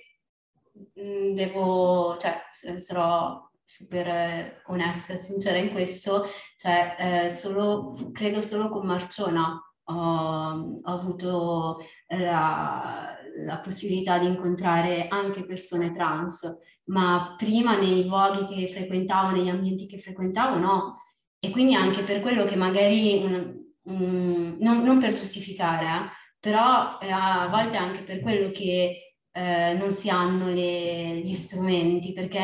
[0.93, 2.33] devo, cioè,
[2.79, 6.25] sarò super onesta e sincera in questo,
[6.57, 11.77] cioè, eh, solo, credo solo con Marciona ho, ho avuto
[12.07, 19.49] la, la, possibilità di incontrare anche persone trans, ma prima nei luoghi che frequentavo, negli
[19.49, 21.01] ambienti che frequentavo, no.
[21.39, 26.09] E quindi anche per quello che magari, un, un, non, non, per giustificare, eh,
[26.39, 32.13] però eh, a volte anche per quello che eh, non si hanno le, gli strumenti,
[32.13, 32.39] perché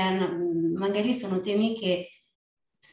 [0.76, 2.10] magari sono temi che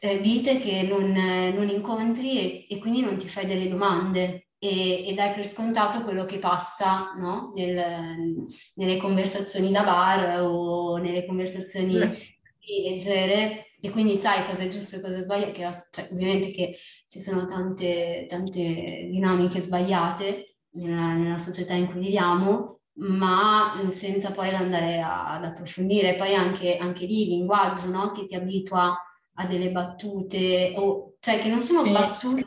[0.01, 5.07] eh, dite che non, non incontri e, e, quindi non ti fai delle domande e,
[5.07, 7.53] e dai per scontato quello che passa no?
[7.55, 11.93] Nel, nelle conversazioni da bar o nelle conversazioni
[12.67, 16.77] leggere e quindi sai cosa è giusto e cosa è sbagliato, che, cioè, ovviamente che
[17.07, 24.49] ci sono tante, tante dinamiche sbagliate nella, nella società in cui viviamo ma senza poi
[24.49, 26.15] andare a, ad approfondire.
[26.15, 28.11] Poi anche, anche lì il linguaggio no?
[28.11, 28.97] che ti abitua
[29.37, 31.91] a delle battute, o, cioè che non sono sì.
[31.91, 32.45] battute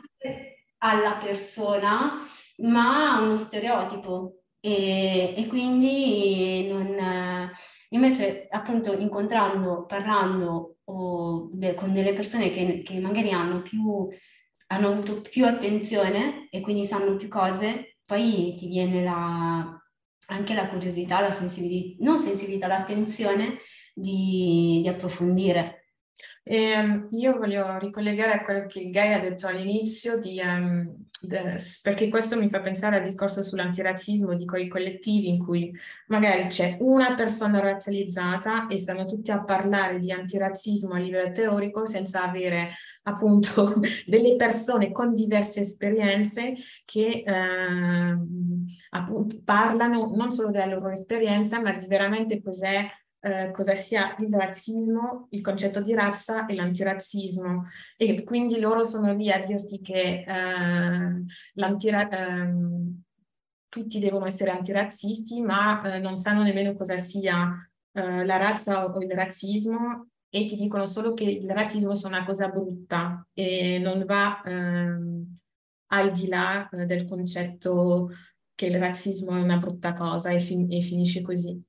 [0.79, 2.17] alla persona,
[2.57, 4.35] ma a uno stereotipo.
[4.61, 7.49] E, e quindi non,
[7.89, 14.09] invece appunto incontrando, parlando o de, con delle persone che, che magari hanno più
[14.71, 19.78] hanno avuto più attenzione e quindi sanno più cose, poi ti viene la,
[20.29, 23.57] anche la curiosità, la sensibilità, non sensibilità, l'attenzione
[23.93, 25.78] di, di approfondire.
[26.43, 32.09] Eh, io voglio ricollegare a quello che Gaia ha detto all'inizio, di, um, de, perché
[32.09, 35.71] questo mi fa pensare al discorso sull'antirazzismo di quei collettivi in cui
[36.07, 41.85] magari c'è una persona razzializzata e stanno tutti a parlare di antirazzismo a livello teorico
[41.85, 42.69] senza avere
[43.03, 46.53] appunto delle persone con diverse esperienze
[46.85, 48.17] che eh,
[48.89, 52.87] appunto parlano non solo della loro esperienza, ma di veramente cos'è
[53.21, 57.67] eh, cosa sia il razzismo, il concetto di razza e l'antirazzismo.
[57.97, 63.01] E quindi loro sono lì a dirti che eh, ehm,
[63.69, 69.01] tutti devono essere antirazzisti, ma eh, non sanno nemmeno cosa sia eh, la razza o
[69.01, 74.05] il razzismo e ti dicono solo che il razzismo è una cosa brutta e non
[74.05, 75.37] va ehm,
[75.87, 78.11] al di là eh, del concetto
[78.53, 81.61] che il razzismo è una brutta cosa e, fin- e finisce così.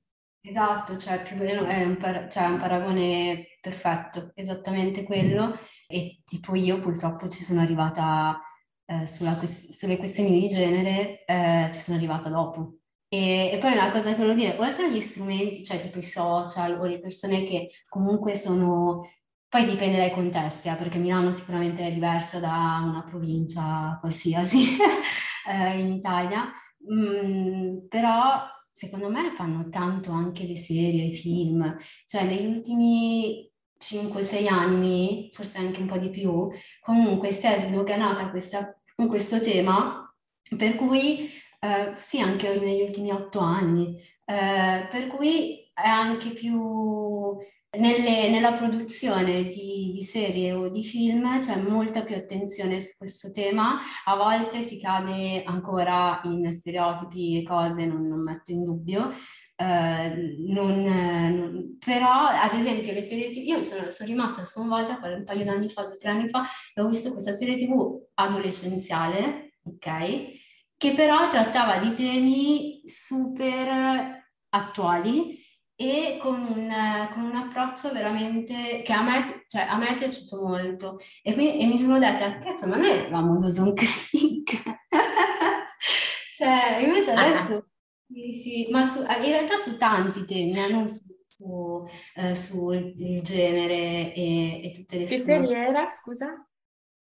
[0.43, 5.59] Esatto, cioè più o meno è un, par- cioè, un paragone perfetto, esattamente quello.
[5.87, 8.41] E tipo io purtroppo ci sono arrivata
[8.85, 9.05] eh,
[9.37, 12.77] que- sulle questioni di genere, eh, ci sono arrivata dopo.
[13.07, 16.79] E, e, poi una cosa che volevo dire, oltre agli strumenti, cioè tipo i social
[16.79, 19.01] o le persone che comunque sono,
[19.47, 24.77] poi dipende dai contesti, eh, perché Milano sicuramente è diversa da una provincia qualsiasi
[25.47, 26.51] eh, in Italia,
[26.91, 33.49] mm, però secondo me fanno tanto anche le serie, i film, cioè negli ultimi
[33.79, 36.49] 5-6 anni, forse anche un po' di più,
[36.81, 40.13] comunque si è sdoganata questa, questo tema,
[40.55, 47.37] per cui eh, sì, anche negli ultimi 8 anni, eh, per cui è anche più
[47.77, 53.31] nelle, nella produzione di, di, serie o di film c'è molta più attenzione su questo
[53.31, 59.03] tema, a volte si cade ancora in stereotipi e cose, non, non metto in dubbio,
[59.05, 65.23] uh, non, non, però ad esempio le serie tv, io sono, sono rimasta sconvolta un
[65.23, 66.45] paio d'anni fa, due o tre anni fa,
[66.75, 70.39] ho visto questa serie tv adolescenziale, ok?
[70.75, 74.19] Che però trattava di temi super
[74.49, 75.40] attuali
[75.81, 76.71] e con un,
[77.11, 80.99] con un, approccio veramente che a me, cioè, a me è piaciuto molto.
[81.23, 84.61] E, quindi, e mi sono detta, cazzo, ma noi eravamo Dawson Creek.
[86.37, 87.65] cioè, invece adesso...
[88.05, 92.93] Sì, sì, ma su, in realtà su tanti temi, eh, non su, su, eh, sul
[93.21, 96.45] genere e, e, tutte le Che serie era, scusa?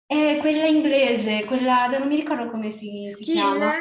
[0.08, 3.74] È quella inglese, quella, non mi ricordo come si, si chiama.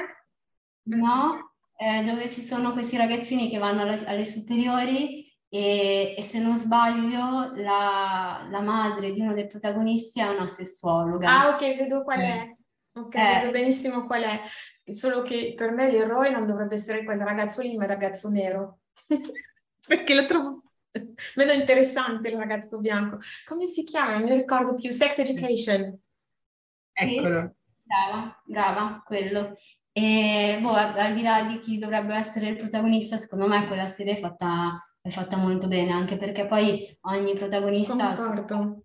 [0.87, 1.44] No?
[1.77, 6.57] Eh, dove ci sono questi ragazzini che vanno alle, alle superiori e, e, se non
[6.57, 11.29] sbaglio la, la, madre di uno dei protagonisti è una sessuologa.
[11.29, 12.57] Ah ok, vedo qual è.
[12.93, 13.39] Ok, eh.
[13.41, 14.41] vedo benissimo qual è.
[14.85, 18.81] Solo che per me l'eroe non dovrebbe essere quel ragazzo lì, ma il ragazzo nero.
[19.87, 20.63] Perché lo trovo
[21.37, 23.19] meno interessante il ragazzo bianco.
[23.47, 24.19] Come si chiama?
[24.19, 24.91] Non mi ricordo più.
[24.91, 25.99] Sex Education.
[26.93, 27.41] Eccolo.
[27.41, 27.53] Sì,
[27.83, 29.57] brava, brava, quello.
[29.97, 34.17] E boh, al di là di chi dovrebbe essere il protagonista, secondo me quella serie
[34.17, 38.83] è fatta, è fatta molto bene, anche perché poi ogni protagonista Concordo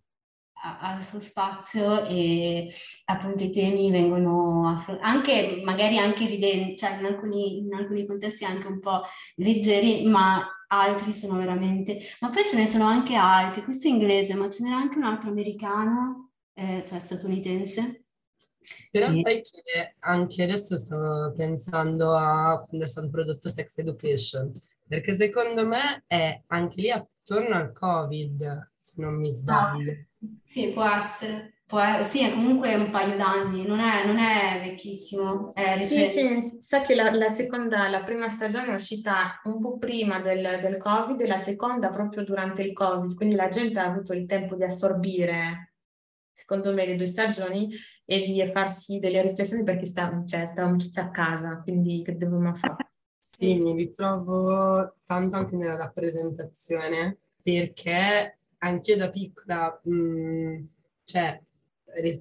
[0.62, 2.72] al suo spazio e
[3.06, 8.46] appunto i temi vengono affrontati, anche magari anche ridenti, cioè in alcuni, in alcuni contesti
[8.46, 9.02] anche un po'
[9.36, 11.98] leggeri, ma altri sono veramente...
[12.20, 15.06] Ma poi ce ne sono anche altri, questo è inglese, ma ce n'era anche un
[15.06, 18.04] altro americano, eh, cioè statunitense.
[18.92, 19.14] Però e...
[19.14, 24.52] sai che anche adesso stavo pensando a quando è stato prodotto Sex Education,
[24.88, 29.92] perché secondo me è anche lì attorno al Covid, se non mi sbaglio.
[29.92, 30.28] Ah.
[30.44, 31.62] Sì, può essere.
[31.66, 32.04] Può essere.
[32.06, 35.54] Sì, è comunque un paio d'anni, non è, non è vecchissimo.
[35.54, 39.78] È sì, sì, sa che la, la, seconda, la prima stagione è uscita un po'
[39.78, 43.86] prima del, del Covid e la seconda proprio durante il Covid, quindi la gente ha
[43.86, 45.76] avuto il tempo di assorbire,
[46.34, 47.70] secondo me, le due stagioni
[48.12, 52.56] e di farsi delle riflessioni perché sta, cioè, stavamo tutti a casa, quindi che dovevamo
[52.56, 52.88] fare?
[53.32, 60.64] Sì, mi ritrovo tanto anche nella rappresentazione perché anch'io da piccola, mh, mm,
[61.06, 61.40] cioè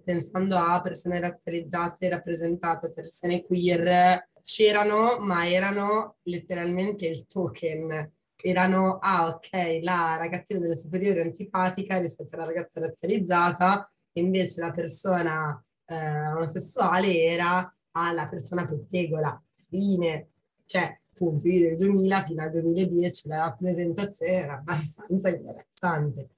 [0.04, 8.12] pensando a persone razzializzate, rappresentate, persone queer, c'erano, ma erano letteralmente il token.
[8.36, 15.60] Erano, ah ok, la ragazzina delle superiori antipatica rispetto alla ragazza razzializzata, invece la persona
[15.88, 19.40] eh, omosessuale era ah, la persona pettegola.
[19.68, 20.28] Fine.
[20.64, 26.28] Cioè, appunto io del 2000 fino al 2010 la rappresentazione era abbastanza imbarazzante.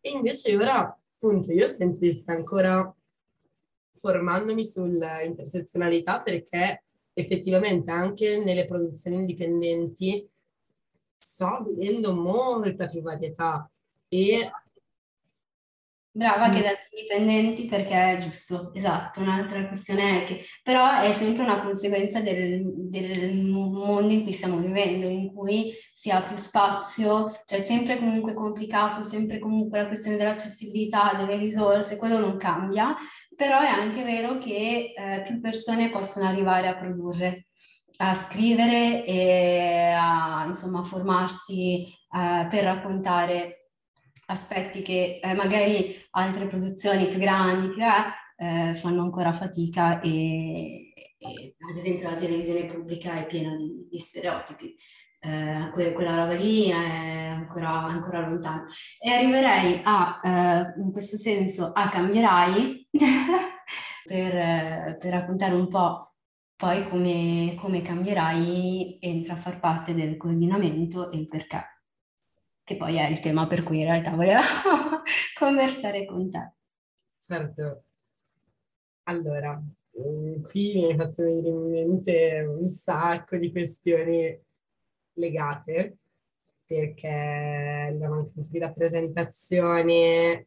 [0.00, 2.94] E invece ora, appunto, io sento di stare ancora
[3.94, 10.28] formandomi sull'intersezionalità perché effettivamente anche nelle produzioni indipendenti
[11.18, 13.70] sto vedendo molta più varietà
[14.08, 14.50] e
[16.14, 21.42] Brava che dati indipendenti perché è giusto, esatto, un'altra questione è che però è sempre
[21.42, 27.40] una conseguenza del, del, mondo in cui stiamo vivendo, in cui si ha più spazio,
[27.46, 32.94] cioè sempre comunque complicato, sempre comunque la questione dell'accessibilità, delle risorse, quello non cambia,
[33.34, 37.46] però è anche vero che eh, più persone possono arrivare a produrre,
[37.98, 43.61] a scrivere e a insomma formarsi eh, per raccontare
[44.26, 50.92] aspetti che eh, magari altre produzioni più grandi più è, eh, fanno ancora fatica e,
[51.18, 54.74] e, ad esempio la televisione pubblica è piena di, di stereotipi.
[55.24, 58.66] Eh, quella, quella, roba lì è ancora, ancora lontana.
[58.98, 62.88] E arriverei a, eh, in questo senso, a cambierai
[64.04, 66.12] per, per raccontare un po'
[66.56, 71.71] poi come, come cambierai entra a far parte del coordinamento e il perché
[72.64, 75.02] che poi è il tema per cui in realtà volevamo
[75.38, 76.52] conversare con te.
[77.18, 77.84] Certo.
[79.04, 84.40] Allora, mm, qui mi hai fatto venire in mente un sacco di questioni
[85.14, 85.98] legate,
[86.64, 90.46] perché la mancanza di rappresentazione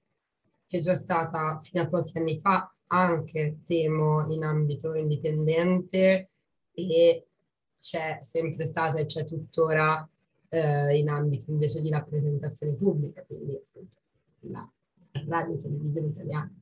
[0.65, 6.29] che è già stata fino a pochi anni fa anche temo in ambito indipendente
[6.71, 7.27] e
[7.79, 10.07] c'è sempre stata e c'è tuttora
[10.55, 13.97] eh, in ambito invece di rappresentazione pubblica, quindi appunto
[14.41, 14.71] la
[15.27, 16.53] radio televisione italiana.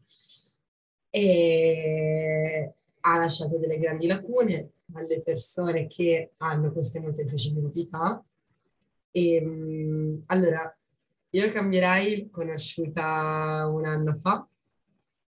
[1.10, 2.74] E
[3.06, 8.24] ha lasciato delle grandi lacune alle persone che hanno queste molteplici identità.
[9.12, 10.76] E, ehm, allora,
[11.30, 14.48] io cambierai conosciuta un anno fa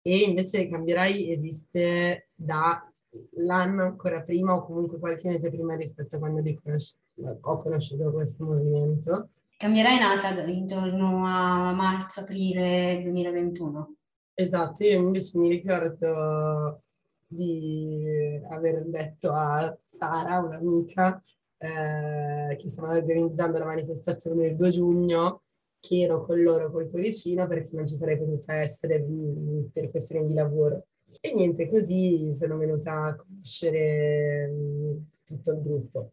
[0.01, 2.87] e invece cambierai esiste da
[3.35, 6.95] l'anno ancora prima o comunque qualche mese prima rispetto a quando conosci-
[7.41, 9.29] ho conosciuto questo movimento.
[9.57, 13.95] Cambierà è nata intorno a marzo-aprile 2021.
[14.33, 16.81] Esatto, io invece mi ricordo
[17.27, 21.23] di aver detto a Sara, un'amica,
[21.57, 25.41] eh, che stavano organizzando la manifestazione del 2 giugno,
[25.79, 30.27] che ero con loro col cuoricino perché non ci sarei potuta essere mh, per questioni
[30.27, 30.87] di lavoro.
[31.21, 36.11] E niente, così sono venuta a conoscere mh, tutto il gruppo.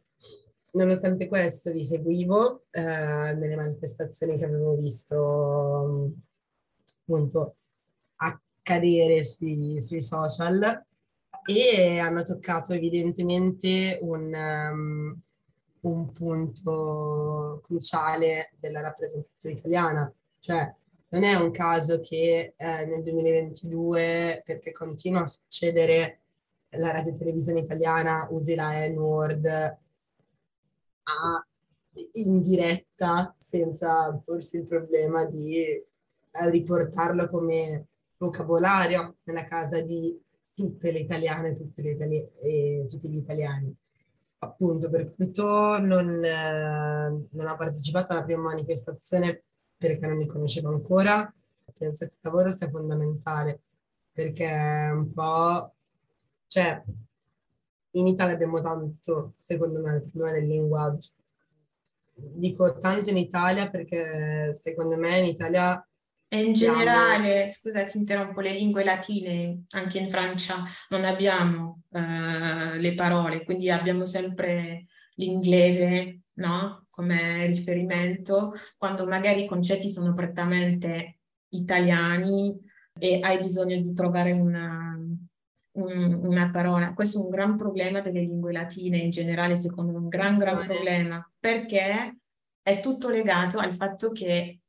[0.73, 6.13] Nonostante questo li seguivo eh, nelle manifestazioni che avevo visto
[7.03, 7.57] appunto
[8.17, 10.85] accadere sui, sui social.
[11.45, 15.21] E hanno toccato evidentemente un, um,
[15.81, 20.73] un punto cruciale della rappresentazione italiana, cioè
[21.09, 26.21] non è un caso che eh, nel 2022, perché continua a succedere,
[26.75, 29.79] la radio televisione italiana usi la N-word
[31.11, 31.47] a,
[32.13, 35.85] in diretta senza porsi il problema di eh,
[36.51, 37.87] riportarlo come
[38.17, 40.19] vocabolario nella casa di
[40.55, 43.75] tutte le italiane tutte le itali- e tutti gli italiani.
[44.43, 49.43] Appunto, per quanto non, eh, non ho partecipato alla prima manifestazione
[49.77, 51.33] perché non mi conoscevo ancora,
[51.77, 53.61] penso che il lavoro sia fondamentale
[54.13, 55.73] perché un po',
[56.47, 56.83] cioè,
[57.93, 61.11] in Italia abbiamo tanto, secondo me, il problema del linguaggio.
[62.15, 65.83] Dico tanto in Italia perché secondo me in Italia
[66.33, 66.79] e in siamo...
[66.79, 73.43] generale, scusa, ti interrompo, le lingue latine, anche in Francia non abbiamo eh, le parole,
[73.43, 76.87] quindi abbiamo sempre l'inglese, no?
[76.89, 81.19] Come riferimento, quando magari i concetti sono prettamente
[81.49, 82.57] italiani
[82.97, 84.97] e hai bisogno di trovare una,
[85.73, 86.93] un, una parola.
[86.95, 90.67] Questo è un gran problema delle lingue latine in generale, secondo me, un gran, gran
[90.67, 92.17] problema, perché
[92.63, 94.61] è tutto legato al fatto che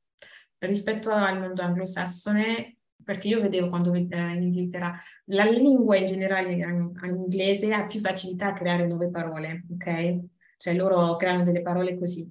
[0.60, 6.54] rispetto al mondo anglosassone, perché io vedevo quando eh, in Inghilterra la lingua in generale
[6.54, 6.62] in,
[7.04, 10.20] in inglese ha più facilità a creare nuove parole, ok?
[10.58, 12.30] Cioè loro creano delle parole così,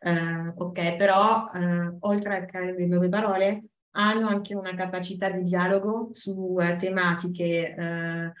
[0.00, 0.96] uh, ok?
[0.96, 6.32] Però uh, oltre a creare delle nuove parole hanno anche una capacità di dialogo su
[6.32, 8.32] uh, tematiche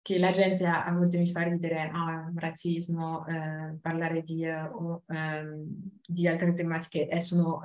[0.00, 3.24] che la gente a, a volte mi fa ridere, oh, razzismo,
[3.82, 5.02] parlare di, um,
[6.06, 7.60] di, altre tematiche e sono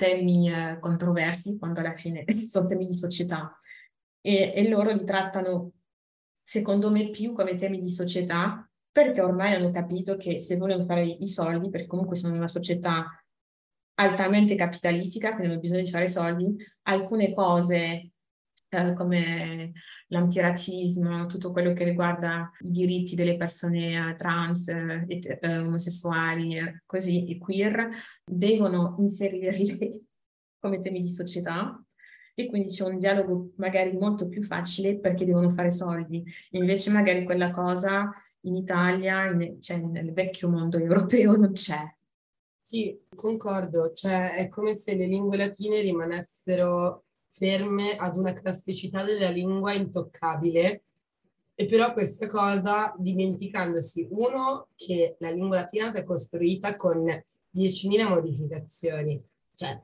[0.00, 3.54] temi eh, controversi quando alla fine sono temi di società.
[4.22, 5.72] E, e loro li trattano
[6.42, 11.06] secondo me più come temi di società perché ormai hanno capito che se vogliono fare
[11.06, 13.19] i soldi, perché comunque sono una società
[14.00, 18.12] altamente capitalistica, quindi hanno bisogno di fare soldi, alcune cose
[18.68, 19.72] eh, come
[20.08, 27.28] l'antirazzismo, tutto quello che riguarda i diritti delle persone eh, trans, eh, eh, omosessuali, così,
[27.28, 27.88] e queer,
[28.24, 30.08] devono inserirli
[30.58, 31.82] come temi di società
[32.34, 36.24] e quindi c'è un dialogo magari molto più facile perché devono fare soldi.
[36.50, 38.10] Invece magari quella cosa
[38.42, 41.82] in Italia, in, cioè nel vecchio mondo europeo, non c'è.
[42.70, 49.28] Sì, concordo, cioè è come se le lingue latine rimanessero ferme ad una classicità della
[49.28, 50.84] lingua intoccabile
[51.56, 58.08] e però questa cosa dimenticandosi, uno, che la lingua latina si è costruita con 10.000
[58.08, 59.20] modificazioni,
[59.52, 59.82] cioè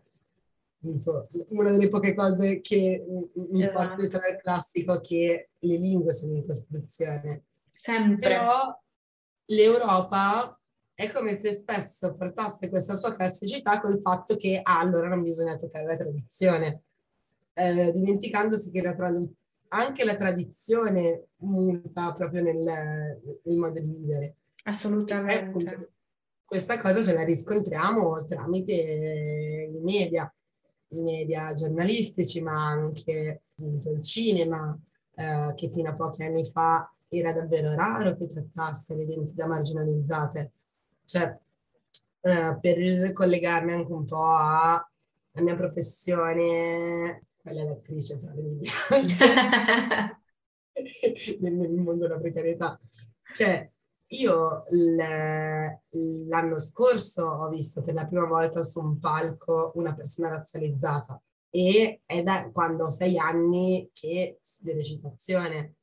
[1.48, 4.00] una delle poche cose che mi esatto.
[4.00, 7.46] fa tra il classico che le lingue sono in costruzione.
[7.72, 8.28] Sempre.
[8.28, 8.80] Però
[9.46, 10.56] l'Europa
[10.96, 15.54] è come se spesso portasse questa sua classicità col fatto che ah, allora non bisogna
[15.54, 16.84] toccare la tradizione
[17.52, 19.30] eh, dimenticandosi che la trad-
[19.68, 22.56] anche la tradizione muta proprio nel,
[23.42, 24.36] nel modo di vivere.
[24.64, 25.34] Assolutamente.
[25.34, 25.88] Ecco,
[26.46, 30.32] questa cosa ce la riscontriamo tramite i media,
[30.88, 34.78] i media giornalistici, ma anche appunto, il cinema,
[35.14, 40.52] eh, che fino a pochi anni fa era davvero raro che trattasse le identità marginalizzate.
[41.06, 41.38] Cioè,
[42.20, 44.86] eh, per collegarmi anche un po' alla
[45.40, 48.68] mia professione quella è l'attrice fra le mie
[51.50, 52.78] nel mondo della precarietà.
[53.32, 53.70] Cioè,
[54.08, 54.64] io
[56.26, 62.02] l'anno scorso ho visto per la prima volta su un palco una persona razzializzata e
[62.04, 65.76] è da quando ho sei anni che studio recitazione.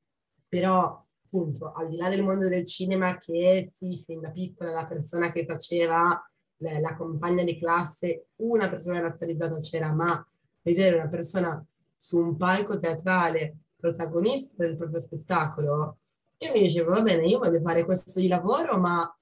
[0.47, 4.85] Però, appunto, al di là del mondo del cinema, che sì, fin da piccola la
[4.85, 6.23] persona che faceva
[6.57, 10.25] la, la compagna di classe, una persona razzializzata c'era, ma
[10.61, 11.65] vedere una persona
[11.97, 15.97] su un palco teatrale protagonista del proprio spettacolo,
[16.37, 19.17] io mi dicevo, va bene, io voglio fare questo di lavoro, ma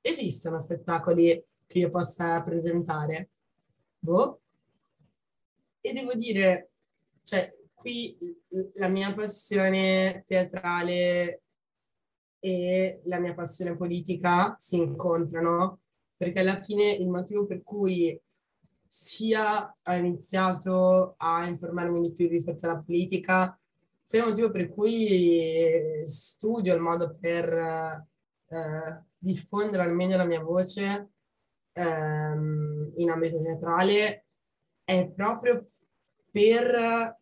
[0.00, 3.30] esistono spettacoli che io possa presentare?
[3.98, 4.40] Boh.
[5.80, 6.70] E devo dire,
[7.22, 8.16] cioè, qui
[8.74, 11.41] la mia passione teatrale
[12.44, 15.82] e la mia passione politica si incontrano,
[16.16, 18.20] perché alla fine il motivo per cui
[18.84, 23.56] sia ho iniziato a informarmi di più rispetto alla politica,
[24.02, 30.42] sia il motivo per cui studio il modo per eh, diffondere al meglio la mia
[30.42, 31.12] voce
[31.74, 34.26] ehm, in ambito teatrale,
[34.82, 35.68] è proprio
[36.28, 37.20] per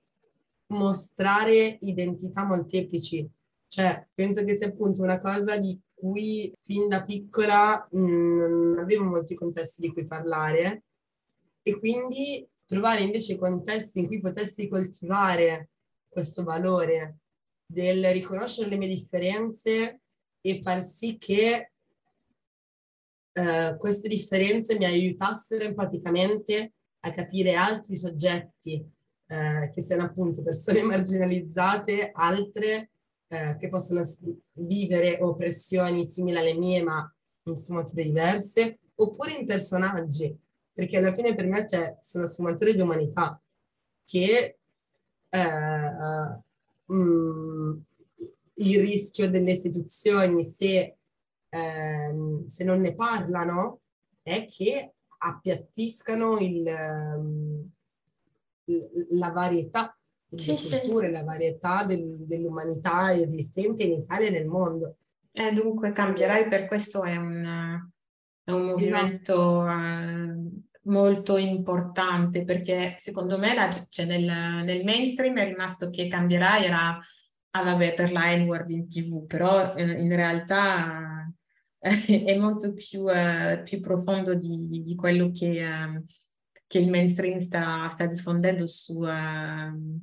[0.69, 3.31] mostrare identità molteplici.
[3.71, 9.05] Cioè, penso che sia appunto una cosa di cui fin da piccola mh, non avevo
[9.05, 10.83] molti contesti di cui parlare.
[11.63, 15.69] E quindi trovare invece contesti in cui potessi coltivare
[16.09, 17.19] questo valore
[17.65, 20.01] del riconoscere le mie differenze
[20.41, 21.71] e far sì che
[23.33, 28.85] eh, queste differenze mi aiutassero empaticamente a capire altri soggetti,
[29.29, 32.90] eh, che siano appunto persone marginalizzate, altre
[33.33, 34.03] eh, che possono
[34.55, 37.15] vivere oppressioni simili alle mie, ma
[37.45, 40.37] in sfumature diverse, oppure in personaggi,
[40.73, 43.41] perché alla fine per me cioè, sono sfumature di umanità
[44.05, 44.59] che
[45.29, 46.43] eh,
[46.93, 47.79] mm,
[48.55, 50.97] il rischio delle istituzioni, se,
[51.49, 53.83] ehm, se non ne parlano,
[54.23, 57.71] è che appiattiscano il, ehm,
[59.11, 59.97] la varietà
[60.35, 61.13] sì, culture, sì.
[61.13, 64.97] la varietà del, dell'umanità esistente in Italia e nel mondo.
[65.33, 67.81] Eh, dunque cambierai, per questo è un,
[68.43, 70.51] è un movimento esatto.
[70.83, 76.99] molto importante perché secondo me la, cioè nel, nel, mainstream è rimasto che cambierai era
[77.51, 81.33] ah, vabbè, per la N-word in tv, però in, in realtà
[81.79, 86.05] è molto più, uh, più profondo di, di quello che, uh,
[86.67, 90.01] che, il mainstream sta, sta diffondendo su, uh,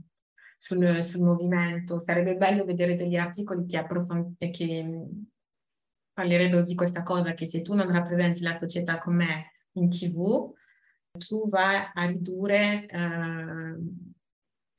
[0.57, 1.99] sul, sul, movimento.
[1.99, 5.07] Sarebbe bello vedere degli articoli che, approfond- che
[6.13, 10.53] parlerebbero di questa cosa, che se tu non rappresenti la società con me in tv,
[11.17, 12.85] tu vai a ridurre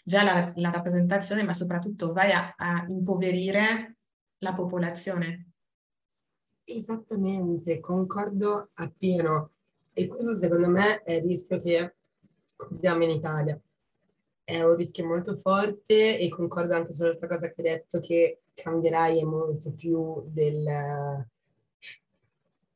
[0.02, 3.96] già la, la, rappresentazione, ma soprattutto vai a, a impoverire
[4.38, 5.48] la popolazione
[6.70, 9.52] Esattamente, concordo appieno.
[9.94, 11.94] E questo secondo me è il rischio che
[12.70, 13.58] abbiamo in Italia.
[14.48, 19.22] È un rischio molto forte e concordo anche sull'altra cosa che hai detto che cambierai
[19.24, 21.26] molto più del,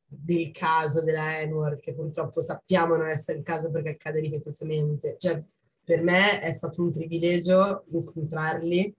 [0.05, 5.15] del caso della N-word, che purtroppo sappiamo non essere il caso perché accade ripetutamente.
[5.17, 5.43] Cioè,
[5.83, 8.95] per me è stato un privilegio incontrarli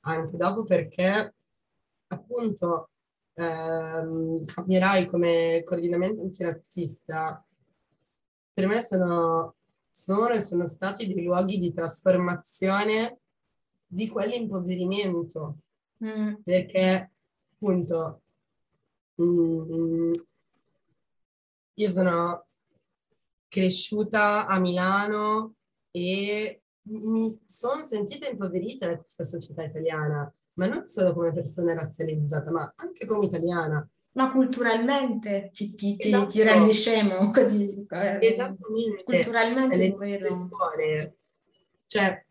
[0.00, 1.32] anche dopo perché
[2.08, 2.88] appunto
[3.34, 7.46] ehm, cambierai come coordinamento antirazzista,
[8.52, 9.55] per me sono,
[9.96, 13.20] sono e sono stati dei luoghi di trasformazione
[13.86, 15.58] di quell'impoverimento.
[16.04, 16.34] Mm.
[16.44, 17.12] Perché
[17.54, 18.22] appunto
[19.22, 20.14] mm,
[21.74, 22.46] io sono
[23.48, 25.54] cresciuta a Milano
[25.90, 32.50] e mi sono sentita impoverita da questa società italiana ma non solo come persona razzializzata,
[32.50, 33.88] ma anche come italiana.
[34.16, 36.28] Ma culturalmente ti, ti, esatto.
[36.28, 37.30] ti rendi scemo?
[37.88, 39.04] Eh, Esattamente.
[39.04, 41.16] Culturalmente cioè, le scuole.
[41.86, 42.26] Cioè,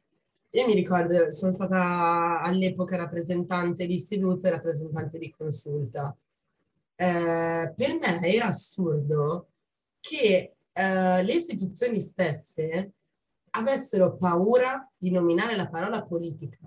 [0.49, 6.15] io mi ricordo, sono stata all'epoca rappresentante di istituto e rappresentante di consulta.
[6.95, 9.49] Eh, per me era assurdo
[9.99, 12.93] che eh, le istituzioni stesse
[13.51, 16.59] avessero paura di nominare la parola politica.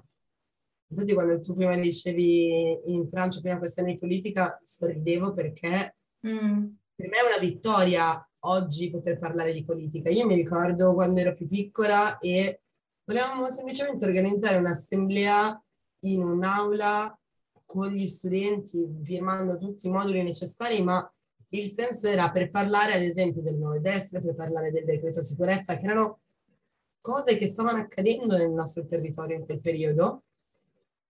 [0.90, 6.66] Infatti quando tu prima dicevi in Francia prima questione di politica, sorridevo perché mm.
[6.94, 10.08] per me è una vittoria oggi poter parlare di politica.
[10.08, 12.62] Io mi ricordo quando ero più piccola e
[13.04, 15.62] volevamo semplicemente organizzare un'assemblea
[16.00, 17.18] in un'aula
[17.66, 21.12] con gli studenti, firmando tutti i moduli necessari, ma
[21.50, 25.76] il senso era per parlare ad esempio del nuovo destra, per parlare del decreto sicurezza,
[25.76, 26.20] che erano
[27.00, 30.24] cose che stavano accadendo nel nostro territorio in quel periodo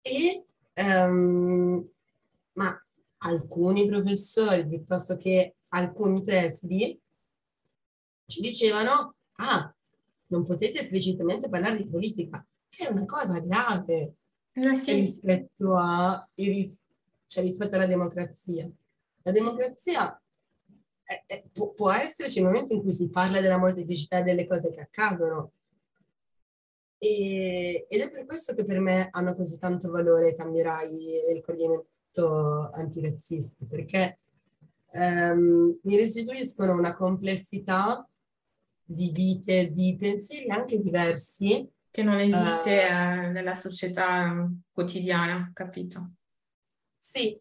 [0.03, 0.45] e,
[0.75, 1.89] um,
[2.53, 2.85] ma
[3.19, 6.99] alcuni professori, piuttosto che alcuni presidi,
[8.27, 9.73] ci dicevano, ah,
[10.27, 14.15] non potete esplicitamente parlare di politica, è una cosa grave
[14.75, 14.93] sì.
[14.93, 18.69] rispetto, a, cioè rispetto alla democrazia.
[19.21, 20.21] La democrazia
[21.03, 24.71] è, è, può, può esserci il momento in cui si parla della molteplicità delle cose
[24.71, 25.51] che accadono,
[27.03, 32.69] E, ed è per questo che per me hanno così tanto valore cambierai il coordinamento
[32.71, 34.19] antirazzista, perché
[34.91, 38.07] ehm, mi restituiscono una complessità
[38.85, 41.69] di vite, di pensieri anche diversi.
[41.93, 46.13] Che non esiste uh, nella società quotidiana, capito?
[46.97, 47.39] Sì,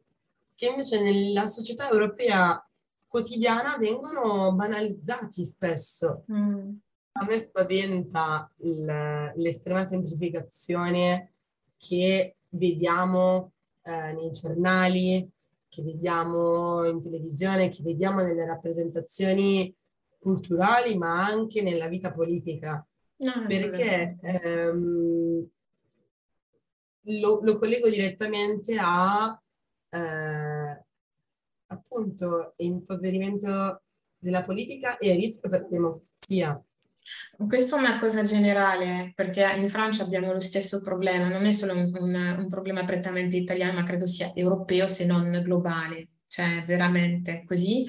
[0.54, 2.62] che invece nella società europea
[3.06, 6.24] quotidiana vengono banalizzati spesso.
[6.30, 6.74] Mm.
[7.14, 11.32] A me spaventa l'estrema semplificazione
[11.76, 13.52] che vediamo
[13.82, 15.28] eh, nei giornali,
[15.68, 19.74] che vediamo in televisione, che vediamo nelle rappresentazioni
[20.18, 22.86] culturali, ma anche nella vita politica.
[23.16, 25.48] No, perché ehm,
[27.02, 29.40] lo, lo, collego direttamente a
[29.88, 30.84] eh,
[31.66, 33.82] appunto impoverimento
[34.18, 36.64] della politica e rischio per la democrazia.
[37.46, 41.72] Questa è una cosa generale, perché in Francia abbiamo lo stesso problema, non è solo
[41.72, 47.44] un, un, un problema prettamente italiano, ma credo sia europeo se non globale, cioè veramente
[47.44, 47.86] così.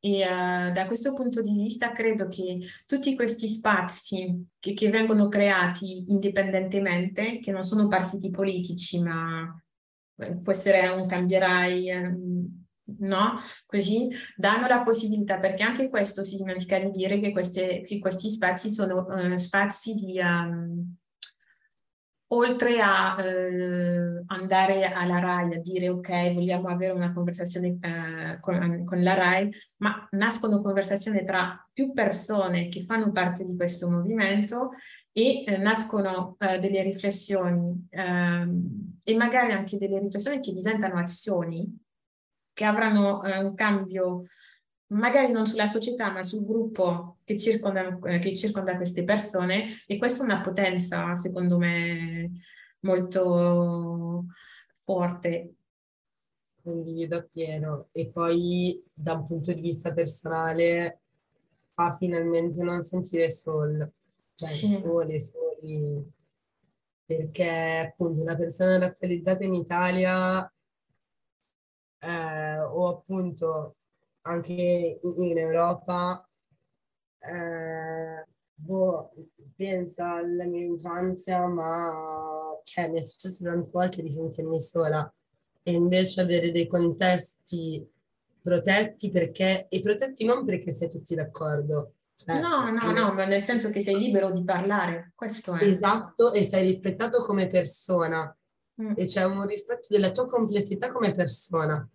[0.00, 5.28] E uh, da questo punto di vista credo che tutti questi spazi che, che, vengono
[5.28, 9.60] creati indipendentemente, che non sono partiti politici, ma
[10.18, 12.66] eh, può essere un cambierai, um,
[12.98, 13.38] no?
[13.66, 18.28] Così danno la possibilità, perché anche questo si dimentica di dire che, queste, che questi
[18.30, 20.20] spazi sono uh, spazi di...
[20.20, 20.96] Um,
[22.30, 28.84] oltre a uh, andare alla RAI a dire ok, vogliamo avere una conversazione uh, con,
[28.84, 34.72] con, la RAI, ma nascono conversazioni tra più persone che fanno parte di questo movimento
[35.12, 41.76] e eh, nascono eh, delle riflessioni ehm, e magari anche delle riflessioni che diventano azioni
[42.58, 44.24] che avranno eh, un cambio
[44.88, 49.96] magari non sulla società ma sul gruppo che circonda, eh, che circonda queste persone e
[49.96, 52.32] questa è una potenza secondo me
[52.80, 54.24] molto
[54.82, 55.52] forte.
[56.60, 61.02] Condivido appieno e poi da un punto di vista personale
[61.74, 63.92] fa finalmente non sentire solo,
[64.34, 64.66] cioè sì.
[64.66, 66.12] soli, soli,
[67.06, 70.52] perché appunto una persona razzializzata in Italia
[71.98, 73.76] eh, o appunto
[74.22, 76.26] anche in Europa,
[77.20, 79.12] eh, boh,
[79.56, 85.12] penso alla mia infanzia, ma cioè, mi è successo tante volte di sentirmi sola
[85.62, 87.86] e invece avere dei contesti
[88.40, 91.94] protetti perché, e protetti non perché sei tutti d'accordo.
[92.14, 95.64] Cioè, no, no, no, ma nel senso che sei libero di parlare, questo è.
[95.64, 98.34] Esatto, e sei rispettato come persona
[98.80, 98.92] mm.
[98.96, 101.88] e c'è un rispetto della tua complessità come persona.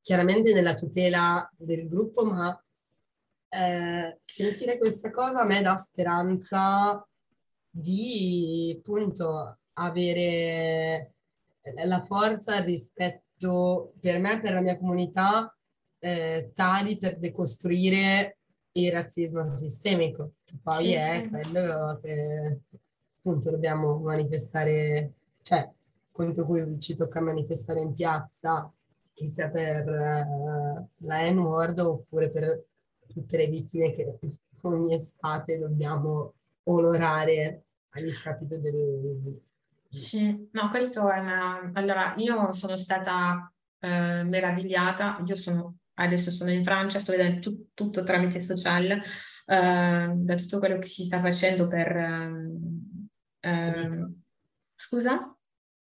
[0.00, 2.60] Chiaramente nella tutela del gruppo, ma
[3.48, 7.06] eh, sentire questa cosa a me dà speranza
[7.70, 11.14] di appunto avere
[11.84, 15.54] la forza, il rispetto per me, per la mia comunità,
[15.98, 18.38] eh, tali per decostruire
[18.72, 21.28] il razzismo sistemico, che poi sì, è sì.
[21.28, 22.60] quello che
[23.18, 25.12] appunto dobbiamo manifestare,
[25.42, 25.70] cioè
[26.12, 28.70] contro cui ci tocca manifestare in piazza,
[29.12, 32.64] che sia per uh, la N-word oppure per
[33.08, 34.18] tutte le vittime che
[34.62, 36.34] ogni estate dobbiamo
[36.64, 39.40] onorare agli scapito del...
[39.88, 41.70] Sì, no, questo è una...
[41.74, 47.66] Allora, io sono stata eh, meravigliata, io sono adesso sono in Francia, sto vedendo tu,
[47.74, 51.96] tutto tramite social, uh, da tutto quello che si sta facendo per...
[53.40, 54.22] Uh,
[54.74, 55.36] scusa?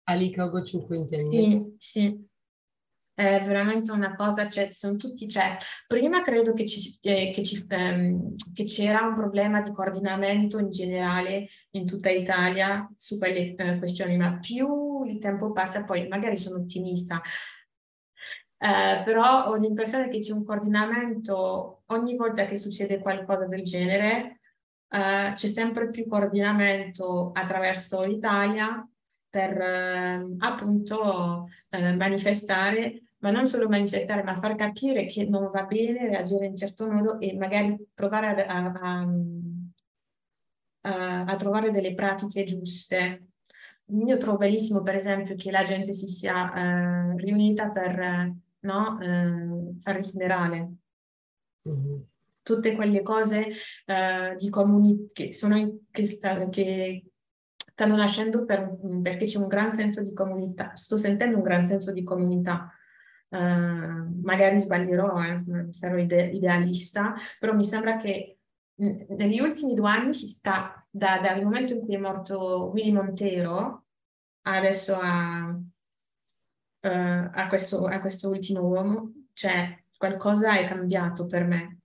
[0.05, 1.37] Alika Ogochukwu intendi?
[1.37, 2.31] Sì, sì.
[3.15, 5.55] È veramente una cosa, cioè, sono tutti, cioè,
[5.87, 10.71] prima credo che, ci, eh, che, ci, ehm, che, c'era un problema di coordinamento in
[10.71, 16.39] generale in tutta Italia su quelle eh, questioni, ma più il tempo passa, poi magari
[16.39, 17.21] sono ottimista,
[18.59, 24.41] eh, però ho l'impressione che c'è un coordinamento ogni volta che succede qualcosa del genere,
[24.89, 28.87] eh, c'è sempre più coordinamento attraverso l'Italia
[29.33, 35.65] per eh, appunto eh, manifestare, ma non solo manifestare, ma far capire che non va
[35.65, 39.09] bene reagire in certo modo e magari provare a, a,
[40.83, 43.29] a, a trovare delle pratiche giuste.
[43.87, 49.01] Io trovo bellissimo, per esempio, che la gente si sia eh, riunita per no?
[49.01, 50.73] eh, fare il funerale.
[51.67, 52.01] Mm-hmm.
[52.43, 53.49] Tutte quelle cose
[54.37, 57.05] di comuni- che, sono in, che, sta, che
[57.73, 60.77] stanno nascendo per, perché c'è un gran senso di comunità.
[60.77, 62.71] Sto sentendo un gran senso di comunità.
[63.29, 68.37] Uh, magari sbaglierò, eh, sarò ide- idealista, però mi sembra che
[68.75, 73.87] negli ultimi due anni si sta, da, dal momento in cui è morto Willy Montero,
[74.43, 81.79] adesso a, uh, a, questo, a questo ultimo uomo, cioè qualcosa è cambiato per me.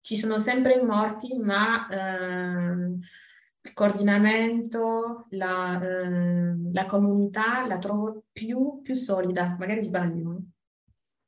[0.00, 2.98] Ci sono sempre i morti, ma uh,
[3.64, 10.42] il coordinamento, la, uh, la, comunità la trovo più, più solida, magari sbaglio.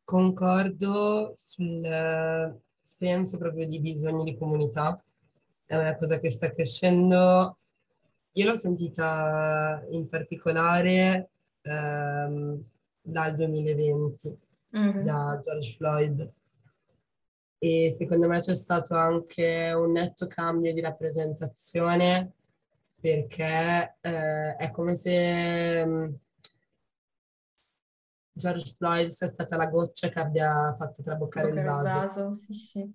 [0.02, 5.02] Concordo sul senso proprio di bisogni di comunità,
[5.64, 7.58] è una cosa che sta crescendo.
[8.32, 11.30] Io l'ho sentita in particolare
[11.62, 12.62] ehm,
[13.00, 14.38] dal 2020,
[14.76, 15.04] mm-hmm.
[15.04, 16.32] da George Floyd.
[17.64, 22.32] E secondo me c'è stato anche un netto cambio di rappresentazione
[23.00, 26.12] perché eh, è come se mm,
[28.32, 31.86] George Floyd sia stata la goccia che abbia fatto traboccare il vaso.
[31.86, 32.92] Il vaso sì, sì.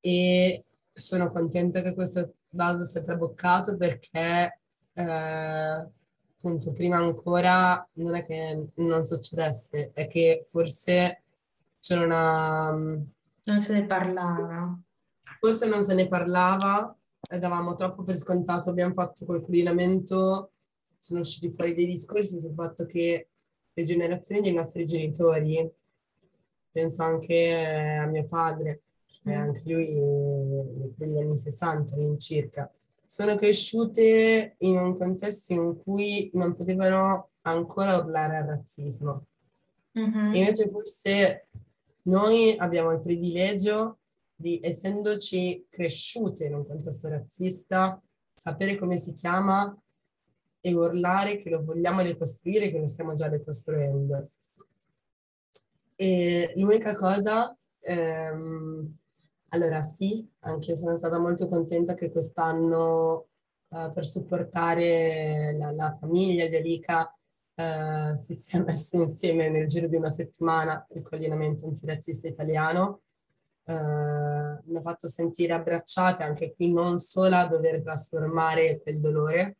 [0.00, 4.60] E sono contenta che questo vaso sia traboccato perché
[4.92, 11.22] eh, appunto prima ancora non è che non succedesse, è che forse
[11.78, 13.02] c'era una...
[13.44, 14.78] Non se ne parlava.
[15.40, 16.96] Forse non se ne parlava
[17.38, 20.52] davamo troppo per scontato, abbiamo fatto quel coordinamento,
[20.98, 23.28] sono usciti fuori dei discorsi sul fatto che
[23.72, 25.70] le generazioni dei nostri genitori,
[26.70, 29.40] penso anche a mio padre, che mm.
[29.40, 32.70] anche lui degli anni 60 all'incirca,
[33.04, 39.26] sono cresciute in un contesto in cui non potevano ancora urlare al razzismo.
[39.98, 40.34] Mm-hmm.
[40.34, 41.46] Invece forse
[42.04, 43.98] noi abbiamo il privilegio
[44.34, 48.00] di, essendoci cresciute in un contesto razzista,
[48.34, 49.76] sapere come si chiama
[50.60, 54.30] e urlare che lo vogliamo decostruire, che lo stiamo già decostruendo.
[55.94, 58.96] E l'unica cosa, ehm,
[59.50, 63.28] allora sì, anche io sono stata molto contenta che quest'anno
[63.68, 67.14] eh, per supportare la, la famiglia di Alica
[67.54, 73.02] eh, si sia messo insieme nel giro di una settimana il coordinamento antirazzista italiano.
[73.64, 79.56] Eh, mi ha fatto sentire abbracciate anche qui non solo a dover trasformare quel dolore,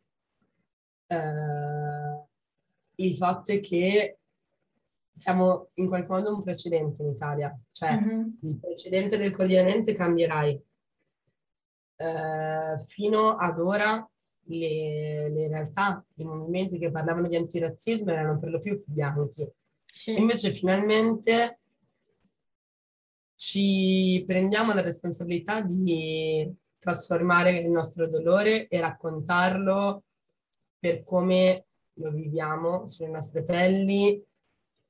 [1.07, 2.25] eh,
[2.97, 4.19] il fatto è che
[5.11, 8.29] siamo in qualche modo un precedente in Italia, cioè mm-hmm.
[8.43, 10.63] il precedente del coordinamento cambierai.
[11.97, 14.11] Eh, fino ad ora
[14.47, 19.49] le, le, realtà, i movimenti che parlavano di antirazzismo erano per lo più bianchi.
[19.85, 20.19] Sì.
[20.19, 21.59] Invece finalmente
[23.37, 30.03] ci prendiamo la responsabilità di trasformare il nostro dolore e raccontarlo
[30.79, 34.23] per come lo viviamo sulle nostre pelli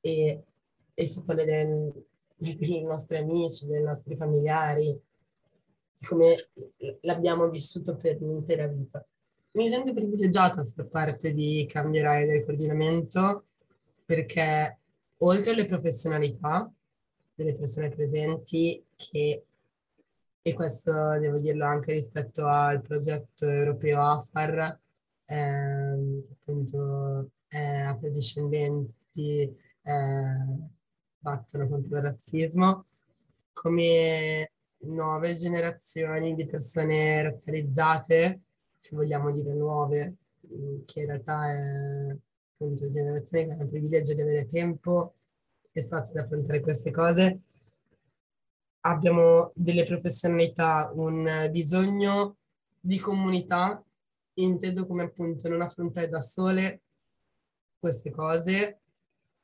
[0.01, 0.43] e,
[0.93, 1.93] e su quelle del,
[2.37, 5.01] dei nostri amici, dei nostri familiari,
[6.09, 6.49] come
[7.03, 9.05] l'abbiamo vissuto per l'intera vita.
[9.57, 13.45] Mi sento privilegiata a far parte di Cambierai del coordinamento
[14.05, 14.79] perché
[15.19, 16.69] oltre alle professionalità
[17.37, 19.45] delle persone presenti che
[20.43, 24.79] e questo devo dirlo anche rispetto al progetto europeo AFAR,
[25.25, 29.57] eh, appunto eh, afrodiscendenti eh,
[31.17, 32.87] battono contro il razzismo,
[33.53, 38.41] come nuove generazioni di persone razzializzate,
[38.85, 40.17] se vogliamo dire nuove,
[40.47, 42.17] mm, che in realtà è
[42.53, 45.15] appunto generazioni che hanno il privilegio di avere tempo
[45.73, 47.41] e spazio ad affrontare queste cose,
[48.81, 52.37] abbiamo delle professionalità, un bisogno
[52.79, 53.83] di comunità
[54.35, 56.83] inteso come appunto non affrontare da sole
[57.79, 58.81] queste cose,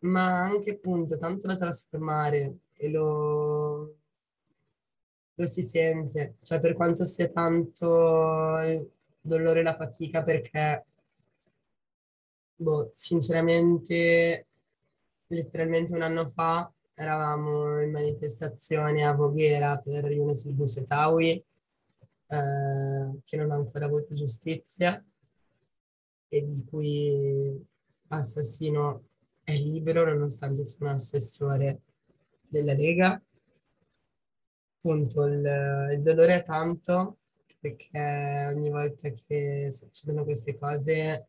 [0.00, 3.96] ma anche appunto tanto da trasformare e lo,
[5.32, 10.84] lo si sente, cioè per quanto sia tanto dolore e la fatica perché
[12.56, 14.46] boh, sinceramente
[15.28, 21.44] letteralmente un anno fa eravamo in manifestazione a Voghera per Yunus il Busetawi
[22.26, 25.02] eh, che non ha ancora avuto giustizia
[26.28, 27.66] e di cui
[28.08, 29.04] assassino
[29.42, 31.80] è libero nonostante sia un assessore
[32.46, 33.20] della Lega.
[34.76, 37.18] Appunto, il, il dolore è tanto
[37.60, 41.26] perché ogni volta che succedono queste cose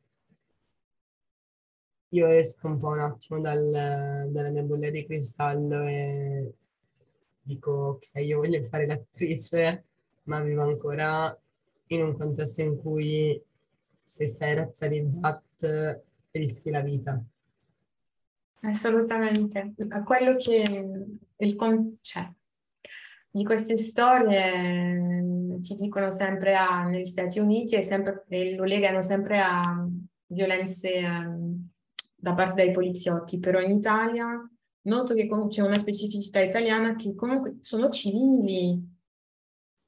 [2.09, 6.53] io esco un po' un attimo dal, dalla mia bolla di cristallo e
[7.41, 9.85] dico ok, io voglio fare l'attrice
[10.23, 11.37] ma vivo ancora
[11.87, 13.41] in un contesto in cui
[14.03, 17.21] se sei razzializzato rischi la vita.
[18.61, 19.73] Assolutamente.
[20.05, 22.29] Quello che il con- cioè,
[23.31, 25.21] di queste storie
[25.61, 29.87] ti dicono sempre a, negli Stati Uniti e, sempre, e lo legano sempre a
[30.27, 31.69] violenze um,
[32.15, 34.27] da parte dei poliziotti, però in Italia
[34.83, 38.89] noto che c'è una specificità italiana che comunque sono civili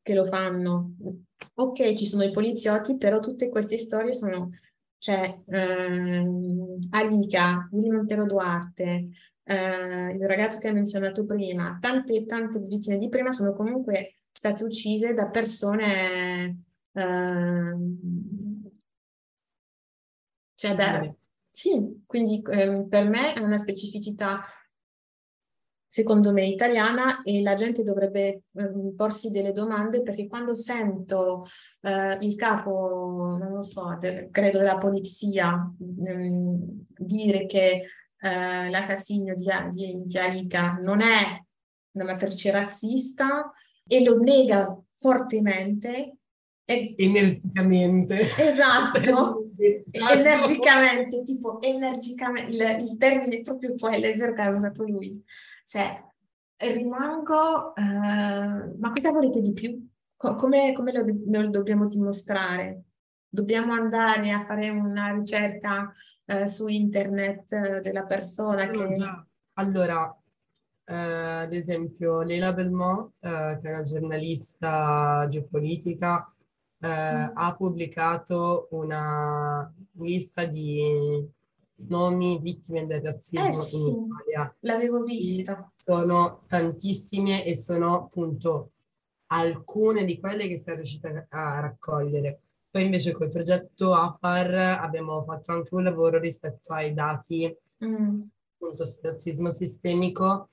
[0.01, 0.95] che lo fanno.
[1.55, 4.49] Ok, ci sono i poliziotti, però tutte queste storie sono,
[4.97, 9.09] cioè, ehm, Alica, Willy Montero Duarte,
[9.43, 14.65] eh, il ragazzo che hai menzionato prima, tante, tante vittime di prima sono comunque state
[14.65, 17.75] uccise da persone, eh,
[20.55, 21.15] cioè da,
[21.49, 24.41] sì, quindi eh, per me è una specificità
[25.87, 31.45] secondo me italiana e la gente dovrebbe eh, porsi delle domande perché quando sento
[31.81, 36.55] eh, il capo, non lo so, de, credo della polizia mh, mm,
[36.97, 37.83] dire che
[38.19, 41.41] eh, l'assassinio di, di, di Alika non è
[41.91, 43.53] una matrice razzista
[43.87, 46.17] e lo nega fortemente.
[46.65, 46.95] E...
[46.97, 48.15] Energicamente.
[48.17, 49.49] Esatto,
[50.15, 55.21] energicamente, tipo energicamente, il, il termine è proprio quello, è vero che ha usato lui.
[55.65, 56.01] Cioè,
[56.57, 59.91] rimango, eh, ma cosa volete di più?
[60.35, 62.83] come, come lo, lo, dobbiamo dimostrare?
[63.27, 65.93] Dobbiamo andare a fare una ricerca
[66.25, 68.91] eh, su internet eh, della persona che...
[68.91, 69.25] Già.
[69.55, 70.17] Allora,
[70.85, 76.33] eh, ad esempio, Leila Belmont, eh, che è una giornalista geopolitica,
[76.79, 81.25] eh, ha pubblicato una lista di
[81.87, 84.55] nomi vittime del razzismo eh sì, in Italia.
[84.59, 85.65] L'avevo vista.
[85.73, 88.71] Sono tantissime e sono appunto
[89.27, 92.41] alcune di quelle che sei riuscita a raccogliere.
[92.69, 97.55] Poi invece col progetto AFAR abbiamo fatto anche un lavoro rispetto ai dati
[97.85, 98.21] mm.
[98.55, 100.49] appunto sul razzismo sistemico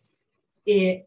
[0.71, 1.07] e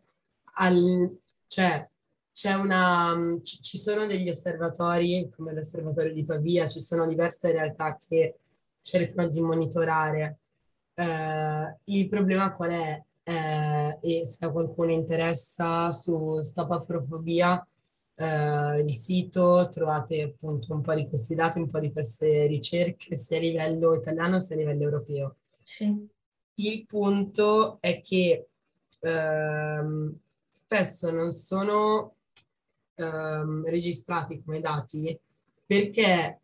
[0.55, 1.87] al, cioè,
[2.33, 7.97] c'è una, ci, ci sono degli osservatori come l'osservatorio di Pavia, ci sono diverse realtà
[7.97, 8.39] che
[8.81, 10.39] cercano di monitorare.
[10.95, 13.03] Eh, il problema qual è?
[13.23, 17.65] Eh, e se a qualcuno interessa su Stop Afrofobia,
[18.15, 23.15] eh, il sito trovate appunto un po' di questi dati, un po' di queste ricerche
[23.15, 25.37] sia a livello italiano sia a livello europeo.
[25.63, 26.05] Sì.
[26.55, 28.49] Il punto è che
[29.03, 30.17] ehm,
[30.49, 32.15] spesso non sono
[32.95, 35.19] ehm, registrati come dati
[35.65, 36.39] perché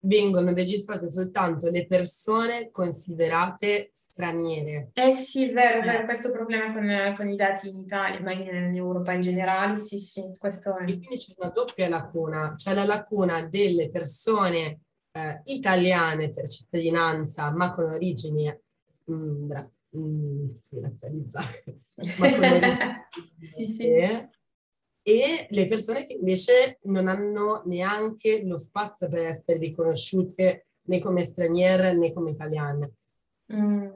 [0.00, 4.90] vengono registrate soltanto le persone considerate straniere.
[4.94, 6.86] Eh sì, vero, vero, questo problema con,
[7.16, 10.82] con, i dati in Italia, ma in, in, Europa in generale, sì, sì, questo è.
[10.82, 14.80] E quindi c'è una doppia lacuna, c'è la lacuna delle persone
[15.10, 18.46] eh, italiane per cittadinanza, ma con origini
[19.04, 19.50] mh, mm,
[19.98, 21.78] mh, sì, razzializzate,
[22.18, 22.94] ma con origini
[23.40, 23.86] sì, sì
[25.08, 31.24] e le persone che invece non hanno neanche lo spazio per essere riconosciute né come
[31.24, 32.92] straniere né come italiane.
[33.50, 33.88] Mm.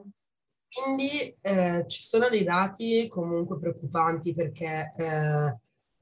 [0.71, 5.57] Quindi eh, ci sono dei dati comunque preoccupanti perché eh,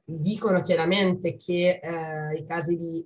[0.05, 3.05] dicono chiaramente che eh, i casi di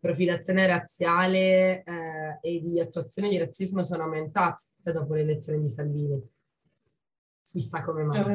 [0.00, 6.30] profilazione razziale eh, e di attuazione di razzismo sono aumentati dopo l'elezione di Salvini.
[7.42, 8.34] Chissà come mai.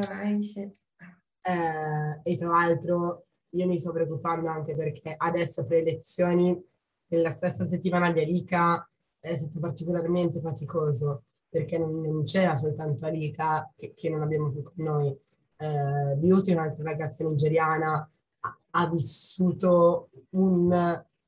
[1.45, 6.59] Eh, e tra l'altro io mi sto preoccupando anche perché adesso per le elezioni,
[7.07, 8.87] nella stessa settimana di Arica,
[9.19, 14.63] è stato particolarmente faticoso perché non, non c'era soltanto Arica che, che, non abbiamo più
[14.63, 15.07] con noi.
[15.57, 18.09] Eh, Beauty, un'altra ragazza nigeriana,
[18.39, 20.71] ha, ha vissuto un,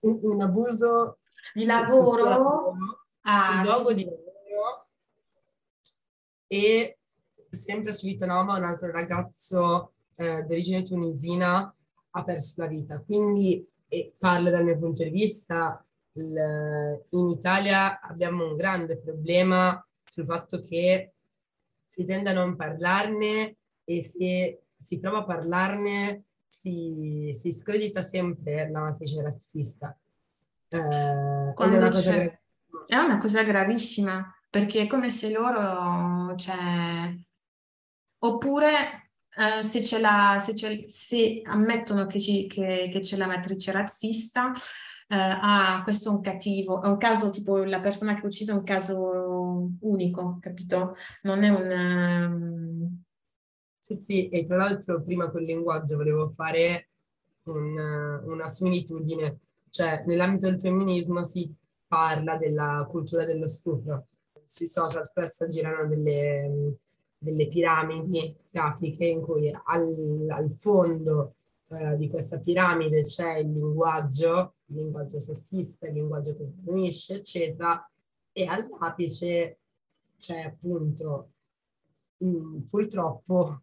[0.08, 1.20] un, un, abuso
[1.54, 2.76] di lavoro, lavoro
[3.22, 3.96] ah, un luogo sì.
[3.96, 4.88] di lavoro
[6.48, 6.98] e
[7.50, 11.74] sempre a Civitanova un altro ragazzo eh, d'origine tunisina
[12.12, 13.02] ha perso la vita.
[13.02, 19.86] Quindi, e parlo dal mio punto di vista, il, in Italia abbiamo un grande problema
[20.04, 21.14] sul fatto che
[21.86, 26.24] si tende a non parlarne e se si prova a parlarne
[26.66, 29.96] si, si scredita sempre la matrice razzista.
[30.68, 37.14] Eh, è, una cosa è una cosa gravissima perché è come se loro, cioè,
[38.20, 39.00] oppure
[39.38, 43.74] Uh, se, c'è la, se, c'è, se, ammettono che, ci, che, che, c'è la matrice
[43.74, 44.54] razzista, uh,
[45.10, 48.56] ah, questo è un cattivo, è un caso tipo la persona che ha ucciso è
[48.56, 50.96] un caso unico, capito?
[51.24, 51.70] Non è un...
[51.70, 52.75] Um...
[53.86, 56.90] Sì, sì, e tra l'altro prima col linguaggio volevo fare
[57.44, 57.78] un,
[58.26, 61.54] una similitudine, cioè nell'ambito del femminismo si
[61.86, 64.08] parla della cultura dello stupro,
[64.44, 66.80] sui social spesso girano delle
[67.18, 71.36] delle piramidi grafiche in cui al, al fondo
[71.70, 77.88] eh, di questa piramide c'è il linguaggio, il linguaggio sessista, il linguaggio che sminuisce, eccetera,
[78.32, 79.60] e all'apice
[80.18, 81.34] c'è appunto
[82.18, 83.62] mh, mm, purtroppo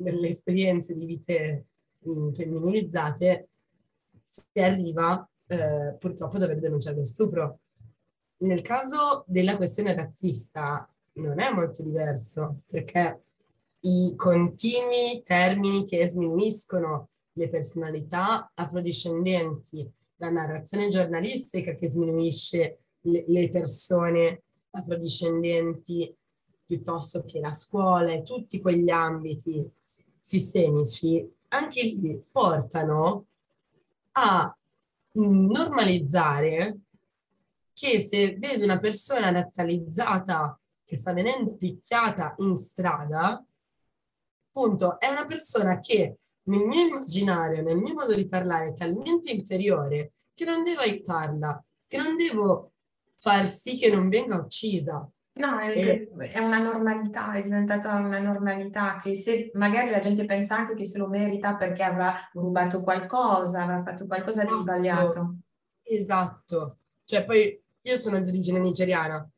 [0.00, 1.66] nelle esperienze di vite
[1.98, 3.48] mh, mm, femminilizzate
[4.22, 7.60] si arriva eh, purtroppo a dover denunciare lo stupro.
[8.38, 13.22] Nel caso della questione razzista non è molto diverso perché
[13.80, 23.48] i continui termini che sminuiscono le personalità afrodiscendenti, la narrazione giornalistica che sminuisce le, le
[23.50, 26.14] persone afrodiscendenti
[26.64, 29.68] piuttosto che la scuola e tutti quegli ambiti
[30.30, 33.26] sistemici, anche lì portano
[34.12, 34.56] a
[35.12, 36.78] normalizzare
[37.72, 43.44] che se vedo una persona razzializzata che sta venendo picchiata in strada,
[44.52, 49.32] appunto è una persona che nel mio immaginario, nel mio modo di parlare è talmente
[49.32, 52.72] inferiore che non devo aiutarla, che non devo
[53.16, 55.08] far sì che non venga uccisa.
[55.40, 56.10] No, è, e...
[56.32, 60.84] è, una normalità, è diventata una normalità che se magari la gente pensa anche che
[60.84, 65.36] se lo merita perché avrà rubato qualcosa, avrà fatto qualcosa di sbagliato.
[65.82, 69.28] Esatto, cioè poi io sono di origine nigeriana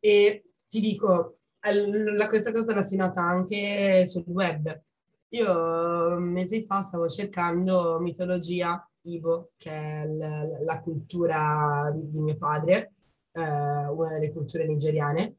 [0.00, 4.82] e ti dico, la, questa cosa la si nota anche sul web.
[5.30, 12.36] Io mesi fa stavo cercando mitologia Ibo, che è la, la cultura di, di, mio
[12.36, 12.94] padre,
[13.38, 15.36] eh, una delle culture nigeriane.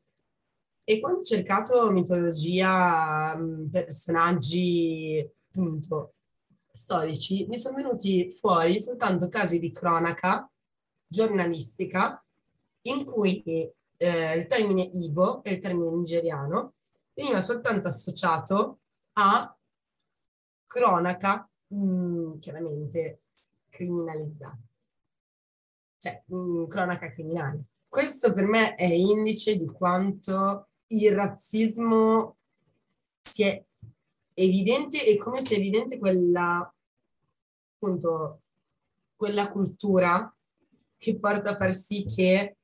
[0.84, 3.38] E quando ho cercato mitologia,
[3.72, 6.14] personaggi, appunto,
[6.74, 10.50] storici, mi sono venuti fuori soltanto casi di cronaca
[11.06, 12.24] giornalistica
[12.84, 16.74] in cui eh, il termine Ibo e il termine nigeriano
[17.14, 18.80] veniva soltanto associato
[19.14, 19.54] a
[20.66, 23.24] cronaca mh, mm, chiaramente
[23.70, 24.60] criminalizzata,
[25.98, 27.64] cioè mh, mm, cronaca criminale.
[27.90, 32.38] Questo per me è indice di quanto il razzismo
[33.24, 33.60] sia
[34.36, 36.72] evidente e come sia evidente quella,
[37.74, 38.44] appunto,
[39.16, 40.32] quella cultura
[40.98, 42.58] che porta a far sì che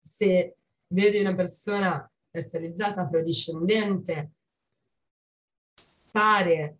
[0.00, 0.56] se
[0.86, 4.32] vedi una persona razzializzata, afrodiscendente,
[5.74, 6.78] stare,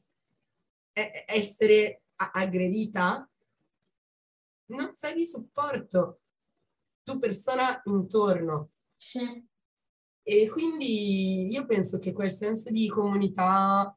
[1.27, 3.29] essere aggredita,
[4.67, 6.21] non sai di supporto
[7.05, 8.71] tu persona intorno.
[8.97, 9.47] Sì.
[10.27, 13.97] E quindi io penso che quel senso di comunità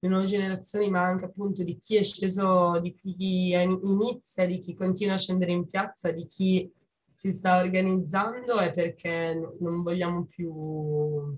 [0.00, 4.74] le nuove generazioni, ma anche appunto di chi è sceso, di chi inizia, di chi
[4.74, 6.70] continua a scendere in piazza, di chi
[7.14, 11.34] si sta organizzando è perché non vogliamo più...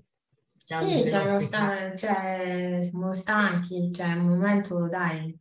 [0.57, 5.37] Sì, siamo, sta- cioè, siamo stanchi, cioè è un momento, dai,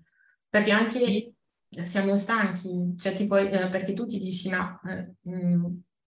[0.48, 1.34] perché anche sì.
[1.82, 5.64] Siamo stanchi, cioè tipo, eh, perché tu ti dici, ma eh, mm,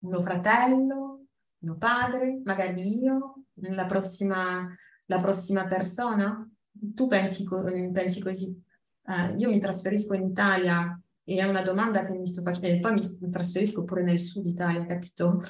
[0.01, 1.27] mio fratello,
[1.59, 4.66] mio padre, magari io, la prossima,
[5.07, 8.62] la prossima persona, tu pensi, co- pensi così.
[9.05, 12.78] Eh, io mi trasferisco in Italia e è una domanda che mi sto facendo, e
[12.81, 15.41] poi mi trasferisco pure nel sud Italia, capito?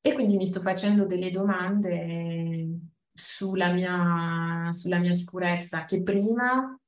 [0.00, 2.78] E quindi mi sto facendo delle domande
[3.12, 6.78] sulla mia, sulla mia sicurezza, che prima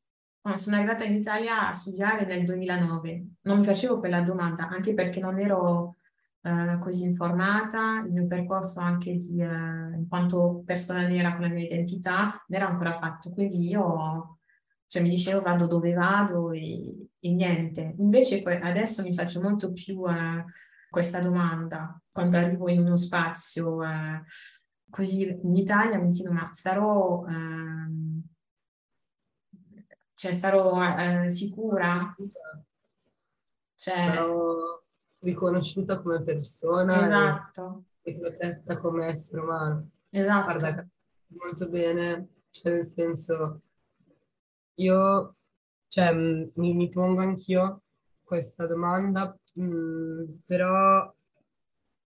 [0.54, 3.26] sono arrivata in Italia a studiare nel 2009.
[3.42, 5.96] Non mi facevo quella domanda, anche perché non ero
[6.42, 11.48] eh, così informata, il mio percorso anche di, eh, in quanto persona nera con la
[11.48, 13.30] mia identità non era ancora fatto.
[13.30, 14.38] Quindi io
[14.86, 17.94] cioè mi dicevo vado dove vado e, e niente.
[17.98, 20.44] Invece adesso mi faccio molto più uh,
[20.88, 24.22] questa domanda quando arrivo in uno spazio uh,
[24.88, 28.05] così in Italia mi chiedo ma sarò, uh,
[30.16, 32.16] cioè, sarò uh, sicura?
[33.74, 33.98] Cioè...
[33.98, 34.82] Sarò
[35.20, 37.84] riconosciuta come persona esatto.
[38.00, 39.90] e, e protetta come essere umano.
[40.08, 40.44] Esatto.
[40.44, 40.88] Guarda,
[41.28, 43.60] molto bene, cioè nel senso
[44.76, 45.36] io,
[45.88, 47.82] cioè, mi, mi pongo anch'io
[48.22, 51.14] questa domanda, mh, mm, però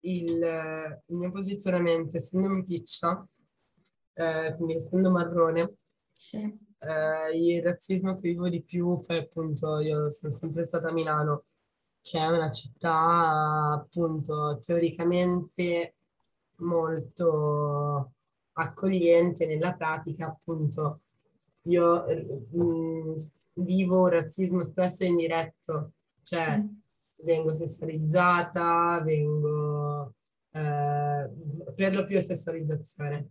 [0.01, 3.27] il, il, mio posizionamento, essendo meticcia,
[4.13, 5.75] eh, quindi essendo marrone,
[6.15, 6.69] sì.
[6.81, 11.43] Eh, il razzismo che vivo di più, poi appunto io sono sempre stata a Milano,
[12.01, 15.95] che è una città appunto teoricamente
[16.57, 18.11] molto
[18.53, 21.01] accogliente, nella pratica appunto
[21.63, 22.05] io
[22.51, 23.15] mh, mm,
[23.53, 25.91] vivo razzismo spesso indiretto,
[26.23, 27.23] cioè sì.
[27.23, 30.13] vengo sessualizzata, vengo
[30.51, 31.29] eh,
[31.75, 33.29] per lo più sessualizzazione.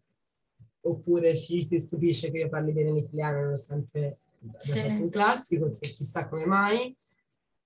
[0.82, 4.18] Oppure ci si stupisce che io parli bene l'italiano nonostante
[4.56, 4.80] sì.
[4.80, 6.94] un classico, che chissà come mai,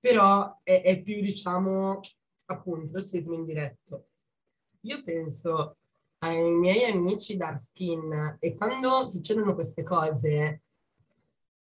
[0.00, 2.00] però è, è più, diciamo,
[2.46, 4.06] appunto, razzismo indiretto.
[4.82, 5.76] Io penso
[6.18, 10.60] ai miei amici dark skin e quando succedono queste cose,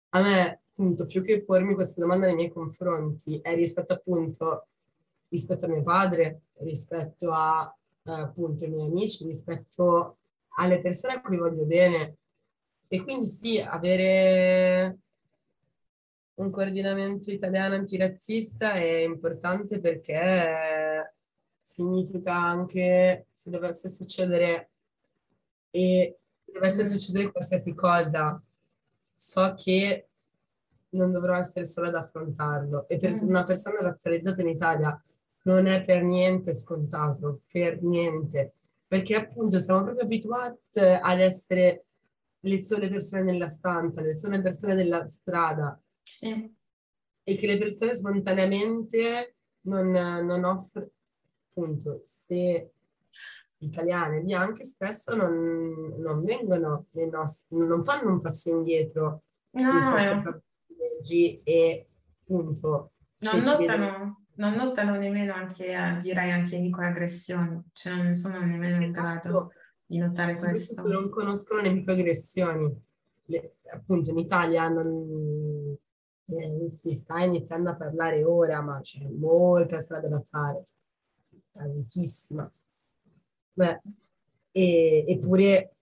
[0.10, 4.68] a me, appunto, più che pormi questa domanda nei miei confronti, è rispetto appunto,
[5.30, 7.74] rispetto a mio padre, rispetto a
[8.04, 10.18] eh, appunto i miei amici, rispetto
[10.58, 12.18] alle persone a cui voglio bene.
[12.88, 15.00] E quindi sì, avere
[16.36, 21.14] un coordinamento italiano antirazzista è importante perché
[21.62, 24.70] significa anche se dovesse succedere
[25.72, 26.86] e dovesse mm.
[26.86, 28.42] succedere qualsiasi cosa,
[29.16, 30.08] so che
[30.90, 32.88] non dovrò essere sola ad affrontarlo.
[32.88, 33.28] E per mm.
[33.28, 35.04] una persona razzializzata in Italia
[35.44, 38.54] non è per niente scontato, per niente.
[38.96, 41.84] Perché appunto siamo proprio abituati ad essere
[42.40, 45.78] le sole persone nella stanza, le sole persone della strada.
[46.02, 46.56] Sì.
[47.28, 50.92] E che le persone spontaneamente non, non offrono,
[51.50, 52.72] appunto, se
[53.58, 60.12] italiane bianche spesso non, non vengono nei nostri, non fanno un passo indietro no, rispetto
[60.12, 60.42] ai propri
[60.78, 61.88] leggi e
[62.22, 68.92] appunto non notano, non notano nemmeno anche, direi anche microaggressioni, cioè non sono nemmeno in
[68.92, 69.52] grado esatto.
[69.86, 70.82] di notare questo.
[70.82, 72.84] Non conoscono le microaggressioni.
[73.26, 75.76] Le, appunto in Italia non,
[76.26, 80.64] eh, si sta iniziando a parlare ora, ma c'è molta strada da fare,
[81.52, 82.52] tantissima.
[83.54, 83.82] Beh,
[84.52, 85.76] e, eppure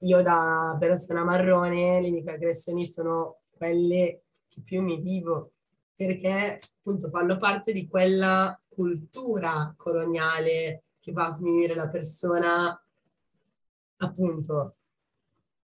[0.00, 5.52] io da persona marrone le microaggressioni sono quelle che più mi vivo,
[5.96, 12.78] perché appunto fanno parte di quella cultura coloniale che va a sminuire la persona
[13.96, 14.76] appunto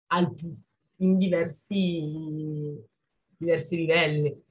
[0.08, 0.32] al,
[0.98, 2.90] in diversi
[3.42, 4.44] diversi livelli.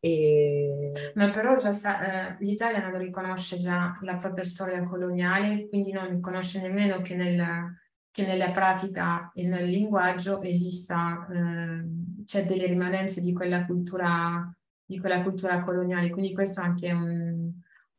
[0.00, 1.12] E...
[1.14, 6.08] Ma però già sa, eh, l'Italia non riconosce già la propria storia coloniale, quindi non
[6.08, 7.72] riconosce nemmeno che, nella,
[8.10, 11.84] che nella pratica e nel linguaggio esista, eh,
[12.24, 14.50] c'è delle rimanenze di quella cultura,
[14.86, 17.50] di quella cultura coloniale, quindi questo è anche un,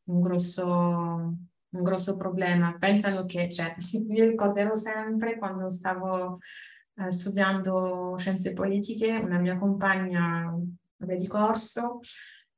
[0.05, 2.77] un grosso, un grosso problema.
[2.79, 3.75] Pensano che, cioè,
[4.09, 6.39] io ricorderò sempre quando stavo
[6.95, 10.57] eh, studiando scienze politiche, una mia compagna
[10.95, 11.99] di corso,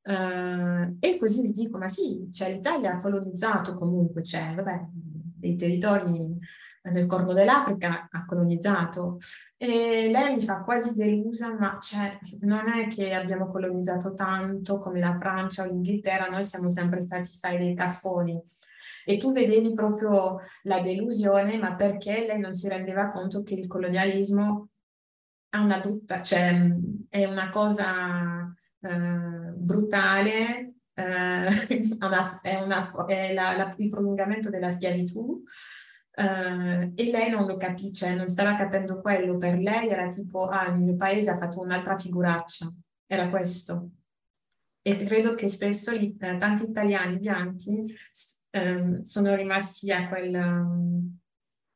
[0.04, 5.56] eh, e così mi dico, ma sì, cioè, l'Italia ha colonizzato comunque, c'è, vabbè, dei
[5.56, 6.38] territori
[6.84, 9.18] nel corno dell'Africa ha colonizzato
[9.58, 15.00] e lei mi fa quasi delusa, ma cioè, non è che abbiamo colonizzato tanto come
[15.00, 18.42] la Francia o l'Inghilterra, noi siamo sempre stati, sai, dei caffoni
[19.06, 23.68] e tu vedevi proprio la delusione, ma perché lei non si rendeva conto che il
[23.68, 24.70] colonialismo
[25.50, 26.56] è una brutta, cioè
[27.10, 31.48] è una cosa eh, brutale, eh,
[32.02, 35.44] una, è, una, è la, la, il prolungamento della schiavitù.
[36.20, 40.68] Uh, e lei non lo capisce, non stava capendo quello, per lei era tipo, ah,
[40.68, 42.70] il mio paese ha fatto un'altra figuraccia,
[43.08, 43.92] era questo.
[44.82, 47.96] E credo che spesso gli, eh, tanti italiani bianchi
[48.50, 50.36] ehm, sono rimasti a quel,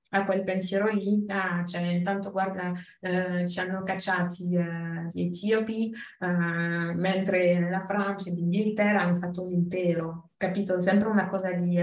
[0.10, 5.94] a quel pensiero lì, ah, cioè intanto guarda, eh, ci hanno cacciati eh, gli etiopi,
[6.20, 10.82] mentre la Francia e l'Inghilterra hanno fatto un impero, capito?
[10.82, 11.82] Sempre una cosa di...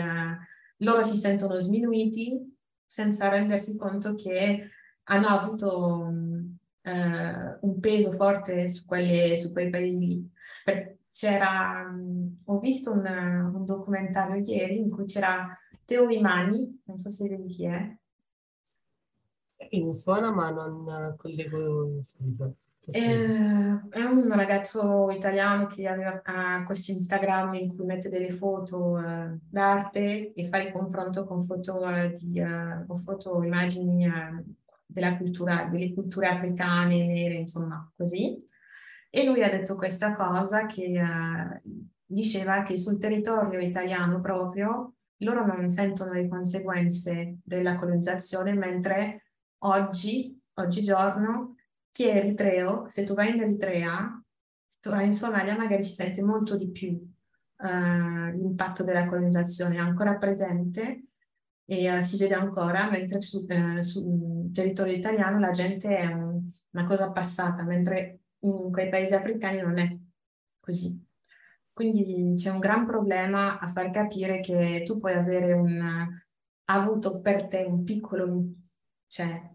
[0.83, 2.50] Loro si sentono sminuiti
[2.91, 4.69] senza rendersi conto che
[5.05, 10.31] hanno avuto uh, un peso forte su, quelle, su quei paesi lì.
[10.65, 11.89] Per, c'era,
[12.45, 17.47] ho visto un, un, documentario ieri in cui c'era Teo Imani, non so se vedi
[17.47, 17.97] chi è.
[19.71, 22.57] Mi suona ma non collego subito.
[22.91, 29.39] È, è un ragazzo italiano che ha questo Instagram in cui mette delle foto uh,
[29.49, 34.09] d'arte e fa il confronto con foto, uh, di, uh, con foto immagini
[35.17, 38.43] cultura, delle culture africane, nere, insomma, così.
[39.09, 41.63] E lui ha detto questa cosa che eh,
[42.05, 49.25] diceva che sul territorio italiano proprio loro non sentono le conseguenze della colonizzazione, mentre
[49.59, 51.57] oggi, oggigiorno,
[51.91, 54.23] chi è eritreo, se tu vai in Eritrea,
[54.81, 59.79] tu vai in Somalia, magari si sente molto di più uh, l'impatto della colonizzazione, è
[59.79, 61.03] ancora presente
[61.65, 66.41] e uh, si vede ancora, mentre su, uh, sul territorio italiano la gente è un,
[66.71, 69.97] una cosa passata, mentre in quei paesi africani non è
[70.59, 71.07] così.
[71.73, 76.09] Quindi c'è un gran problema a far capire che tu puoi avere un,
[76.71, 78.45] avuto per te un piccolo,
[79.07, 79.51] cioè,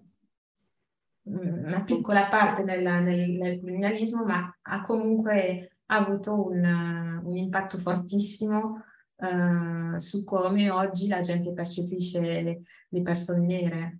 [1.25, 8.83] una piccola parte nel, nel, nel colonialismo, ma ha comunque avuto un, un impatto fortissimo
[9.15, 13.99] uh, su come oggi la gente percepisce le, le persone nere.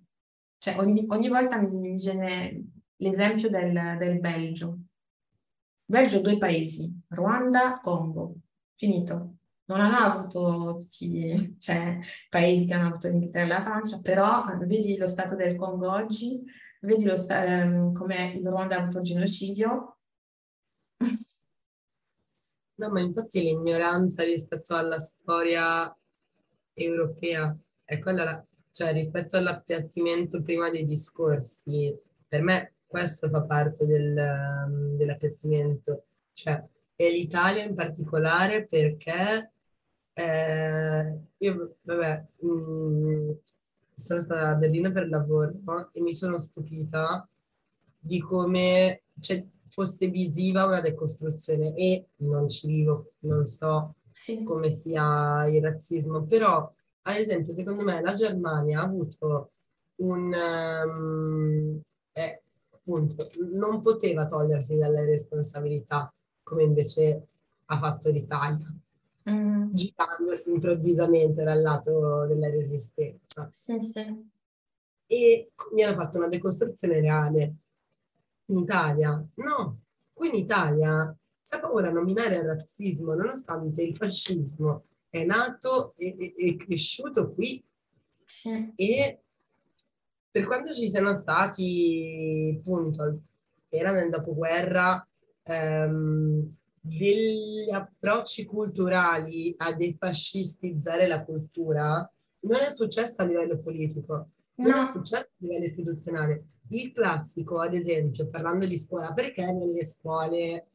[0.58, 2.64] Cioè, ogni, ogni, volta mi viene
[2.96, 4.78] l'esempio del, del Belgio.
[5.84, 8.34] Belgio due paesi, Ruanda, Congo,
[8.74, 9.34] finito.
[9.66, 11.98] Non hanno avuto tutti, cioè,
[12.28, 16.40] paesi che hanno avuto l'Inghilterra e la Francia, però vedi lo stato del Congo oggi,
[16.86, 19.98] vedi lo, um, come il Ruanda ha avuto il genocidio.
[22.78, 25.90] No, ma infatti l'ignoranza rispetto alla storia
[26.74, 31.98] europea è quella, la, cioè rispetto all'appiattimento prima dei discorsi,
[32.28, 36.04] per me questo fa parte del, dell'appiattimento,
[36.34, 36.62] cioè
[36.96, 39.52] e l'Italia in particolare perché
[40.14, 43.30] eh, io, vabbè, mh, mm,
[43.98, 45.54] sono stata a Berlino per lavoro
[45.92, 47.26] e mi sono stupita
[47.98, 54.42] di come cioè, fosse visiva una decostruzione e non ci vivo, non so sì.
[54.44, 56.70] come sia il razzismo, però
[57.02, 59.52] ad esempio secondo me la Germania ha avuto
[59.96, 60.34] un...
[60.84, 61.80] Um,
[62.12, 66.12] eh, appunto, non poteva togliersi dalle responsabilità
[66.42, 67.26] come invece
[67.64, 68.64] ha fatto l'Italia
[69.30, 69.72] mm.
[69.72, 73.48] girandosi improvvisamente dal lato della resistenza.
[73.50, 74.34] Sì, sì.
[75.06, 77.54] E quindi hanno fatto una decostruzione reale.
[78.48, 79.80] In Italia, no,
[80.12, 85.94] qui in Italia si ha paura a nominare il razzismo, nonostante il fascismo è nato
[85.96, 87.64] e, è cresciuto qui.
[88.24, 88.72] Sì.
[88.76, 89.20] E
[90.30, 93.20] per quanto ci siano stati, appunto,
[93.68, 95.06] era nel dopoguerra,
[95.42, 96.56] ehm,
[96.86, 102.08] degli approcci culturali a defascistizzare la cultura
[102.40, 104.82] non è successo a livello politico, non no.
[104.82, 106.44] è successo a livello istituzionale.
[106.68, 110.66] Il classico, ad esempio, parlando di scuola, perché nelle scuole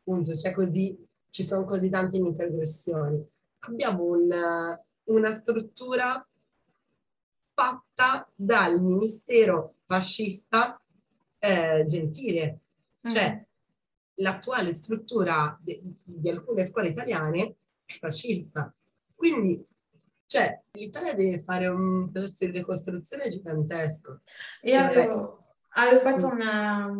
[0.00, 0.96] appunto c'è così,
[1.28, 3.24] ci sono così tante microaggressioni?
[3.60, 4.30] Abbiamo un,
[5.04, 6.26] una struttura
[7.54, 10.80] fatta dal ministero fascista
[11.38, 12.60] eh, gentile,
[13.02, 13.50] cioè mm
[14.22, 18.72] l'attuale struttura di alcune scuole italiane è fascista.
[19.14, 19.62] Quindi,
[20.26, 24.20] cioè, l'Italia deve fare un processo di ricostruzione gigantesco.
[24.62, 25.38] Io avevo,
[25.70, 26.90] avevo fatto una...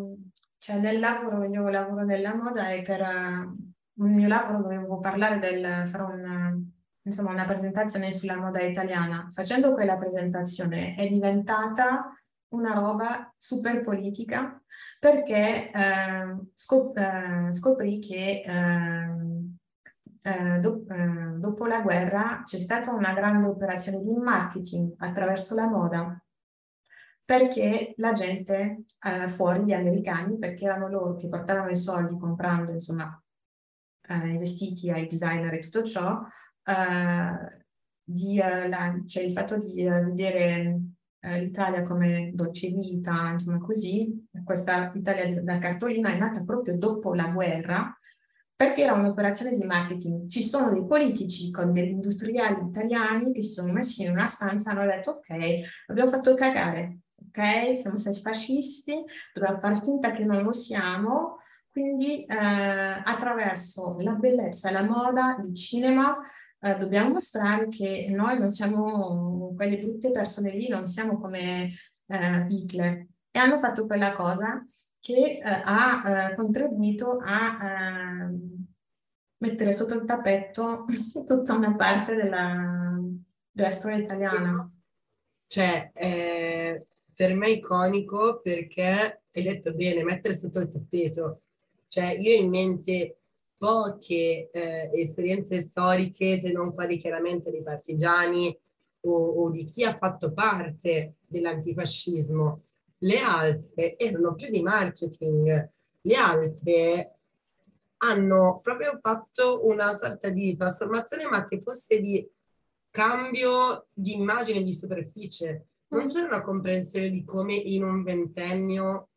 [0.59, 5.39] cioè nel lavoro, io lavoro nella moda e per uh, il mio lavoro dovevo parlare
[5.39, 5.87] del...
[5.87, 6.61] fare una,
[7.03, 9.29] insomma, una presentazione sulla moda italiana.
[9.33, 12.13] Facendo quella presentazione è diventata
[12.49, 14.61] una roba super politica
[15.03, 19.57] perché eh, scop- eh, scoprì che ehm,
[20.23, 25.67] eh, do- eh, dopo la guerra c'è stata una grande operazione di marketing attraverso la
[25.67, 26.23] moda,
[27.25, 32.71] perché la gente eh, fuori, gli americani, perché erano loro che portavano i soldi comprando
[32.71, 33.21] insomma
[34.09, 36.21] eh, i vestiti ai designer e tutto ciò,
[38.05, 40.81] di, la, cioè il fatto di vedere
[41.25, 47.15] eh, l'Italia come dolce vita, insomma così, questa Italia da cartolina è nata proprio dopo
[47.15, 47.97] la guerra
[48.55, 50.29] perché era un'operazione di marketing.
[50.29, 54.71] Ci sono dei politici con degli industriali italiani che si sono messi in una stanza
[54.71, 58.95] e hanno detto ok, abbiamo fatto cagare, ok, siamo stati fascisti,
[59.33, 61.39] dobbiamo far finta che non lo siamo,
[61.71, 66.17] quindi eh, attraverso la bellezza, la moda, il cinema,
[66.65, 71.69] eh, dobbiamo mostrare che noi non siamo quelle brutte persone lì, non siamo come
[72.07, 73.07] eh, Hitler.
[73.31, 74.65] E hanno fatto quella cosa
[75.01, 78.67] che eh, ha eh, contribuito a ehm,
[79.39, 80.85] mettere sotto il tappeto
[81.27, 82.97] tutta una parte della,
[83.51, 84.71] della storia italiana.
[85.49, 91.43] Cioè, eh, per me è iconico perché hai detto bene, mettere sotto il tappeto.
[91.89, 93.22] Cioè, io in mente
[93.63, 98.59] poche eh, esperienze storiche, se non quelle chiaramente dei partigiani
[99.03, 102.63] o, o di chi ha fatto parte dell'antifascismo.
[102.99, 105.71] Le altre erano più di marketing,
[106.01, 107.19] le altre
[107.99, 112.29] hanno proprio fatto una sorta di trasformazione, ma che fosse di
[112.91, 115.67] cambio di immagine di superficie.
[115.91, 119.11] Non c'era una comprensione di come in un ventennio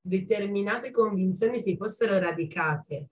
[0.00, 3.10] determinate convinzioni si fossero radicate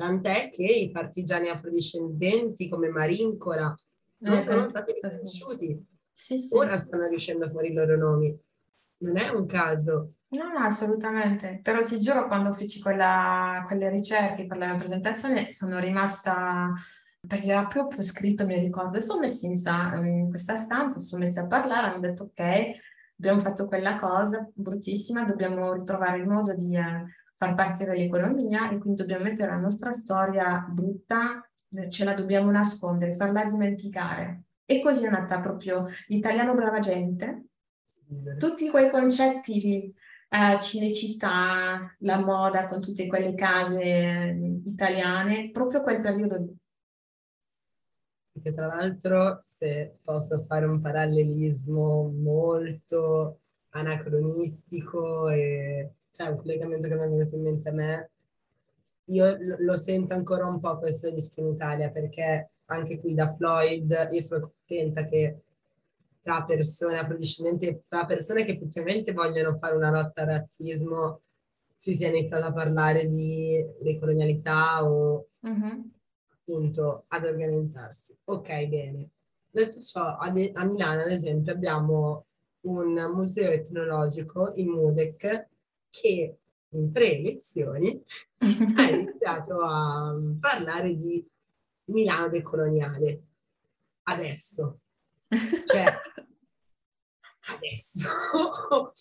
[0.00, 3.74] tant'è che i partigiani afrodiscendenti come Marincola
[4.20, 5.86] non eh, sono stati riconosciuti.
[6.10, 6.54] Sì, sì.
[6.56, 8.34] Ora stanno riuscendo fare i loro nomi.
[9.00, 10.14] Non è un caso.
[10.28, 11.60] No, no, assolutamente.
[11.62, 16.72] Però ti giuro, quando feci quella, quelle ricerche per la presentazione, sono rimasta
[17.26, 19.52] perché era proprio scritto, mi ricordo, sono messi in,
[20.02, 22.40] in, questa stanza, sono messi a parlare, hanno detto ok,
[23.18, 27.04] abbiamo fatto quella cosa bruttissima, dobbiamo ritrovare il modo di eh,
[27.40, 32.50] far partire l'economia e quindi dobbiamo mettere la nostra storia brutta, eh, ce la dobbiamo
[32.50, 34.42] nascondere, farla dimenticare.
[34.66, 37.46] E così è nata proprio l'italiano brava gente,
[38.36, 39.94] tutti quei concetti di
[40.28, 46.54] eh, Cinecittà, la moda con tutte quelle case eh, italiane, proprio quel periodo lì.
[48.42, 53.40] Che tra l'altro, se posso fare un parallelismo molto
[53.70, 58.10] anacronistico e c'è un collegamento che mi è venuto in mente a me,
[59.10, 64.08] io lo sento ancora un po' questo rischio in Italia perché anche qui da Floyd
[64.12, 65.42] io sono contenta che
[66.22, 66.96] tra persone,
[67.88, 71.22] tra persone che effettivamente vogliono fare una lotta al razzismo,
[71.74, 75.90] si sia iniziato a parlare di decolonialità o uh-huh.
[76.28, 78.14] appunto ad organizzarsi.
[78.24, 79.08] Ok, bene.
[79.50, 82.26] Detto ciò, a, de- a Milano, ad esempio, abbiamo
[82.62, 85.48] un museo etnologico, il MUDEC,
[85.90, 86.38] che
[86.70, 88.02] in tre lezioni
[88.76, 91.24] ha iniziato a parlare di
[91.86, 93.22] Milano decoloniale.
[94.04, 94.80] Adesso,
[95.66, 95.84] cioè,
[97.54, 98.08] adesso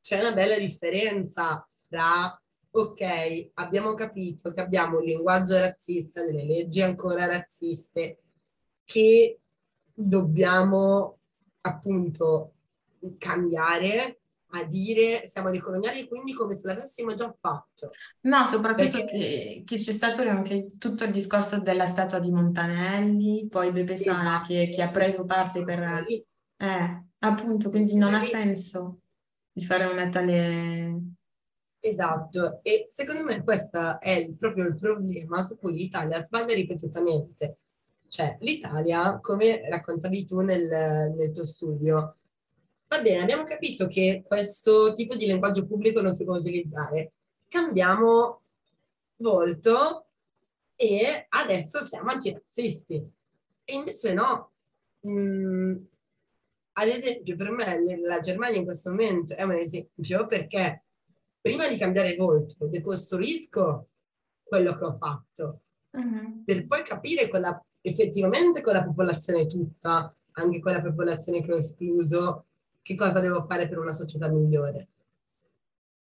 [0.00, 2.40] c'è una bella differenza tra,
[2.70, 8.22] ok, abbiamo capito che abbiamo un linguaggio razzista, delle leggi ancora razziste,
[8.84, 9.40] che
[9.92, 11.18] dobbiamo
[11.62, 12.54] appunto
[13.18, 14.17] cambiare
[14.50, 17.90] a dire siamo dei coloniali quindi come se l'avessimo già fatto.
[18.22, 19.18] No, soprattutto Perché...
[19.18, 24.36] che, che, c'è stato anche tutto il discorso della statua di Montanelli, poi Bebe Sala
[24.36, 24.46] esatto.
[24.46, 26.04] che, che, ha preso parte per...
[26.56, 29.00] Eh, appunto, quindi non ha senso
[29.52, 31.00] di fare una tale...
[31.80, 37.58] Esatto, e secondo me questo è proprio il problema su cui l'Italia sbaglia ripetutamente.
[38.08, 42.17] Cioè, l'Italia, come raccontavi tu nel, nel tuo studio,
[42.88, 47.12] Va bene, abbiamo capito che questo tipo di linguaggio pubblico non si può utilizzare.
[47.46, 48.42] Cambiamo
[49.16, 50.06] volto
[50.74, 52.94] e adesso siamo antirazzisti.
[53.64, 54.52] E invece no.
[55.06, 55.76] Mm,
[56.72, 60.84] ad esempio, per me la Germania in questo momento è un esempio perché
[61.40, 63.88] prima di cambiare volto decostruisco
[64.42, 65.60] quello che ho fatto
[65.90, 66.44] uh-huh.
[66.44, 71.56] per poi capire quella, effettivamente con la popolazione tutta, anche con la popolazione che ho
[71.56, 72.46] escluso,
[72.88, 74.88] che cosa devo fare per una società migliore.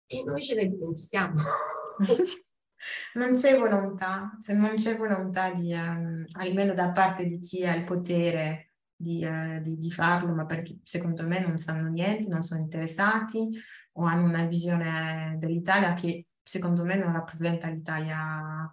[0.07, 1.39] E noi ce ne dimentichiamo.
[3.15, 7.73] non c'è volontà, se non c'è volontà di, um, almeno da parte di chi ha
[7.73, 12.41] il potere di, uh, di, di, farlo, ma perché secondo me non sanno niente, non
[12.41, 13.49] sono interessati
[13.93, 18.69] o hanno una visione dell'Italia che secondo me non rappresenta l'Italia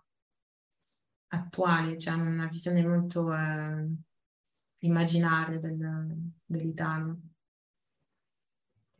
[1.29, 3.97] attuale, cioè hanno una visione molto uh,
[4.79, 7.17] immaginaria del, dell'Italia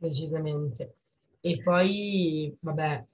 [0.03, 0.95] decisamente.
[1.39, 3.05] E poi, vabbè,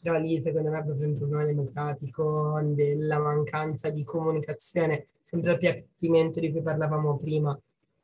[0.00, 5.58] però lì secondo me è proprio un problema democratico della mancanza di comunicazione, sempre il
[5.58, 7.58] piattimento di cui parlavamo prima.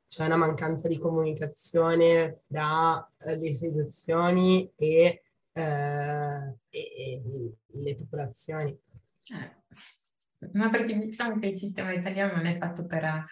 [0.06, 5.22] C'è una mancanza di comunicazione tra eh, le istituzioni e,
[5.52, 7.22] eh, e, e
[7.70, 8.70] le popolazioni.
[8.70, 13.24] Eh, ma perché diciamo che il sistema italiano non è fatto per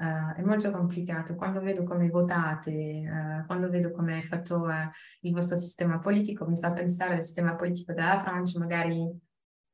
[0.00, 1.34] Uh, è molto complicato.
[1.34, 4.88] Quando vedo come votate, uh, quando vedo come è fatto uh,
[5.20, 9.06] il vostro sistema politico, mi fa pensare al sistema politico della Francia, magari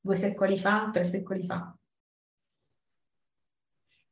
[0.00, 1.72] due secoli fa, tre secoli fa.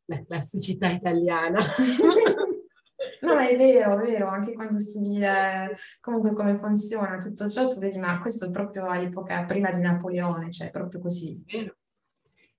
[0.04, 1.58] La classicità italiana.
[3.22, 5.18] no, ma è vero, è vero, anche quando studi
[5.98, 10.52] comunque come funziona tutto ciò, tu vedi, ma questo è proprio all'epoca prima di Napoleone,
[10.52, 11.42] cioè proprio così.
[11.44, 11.74] Vero.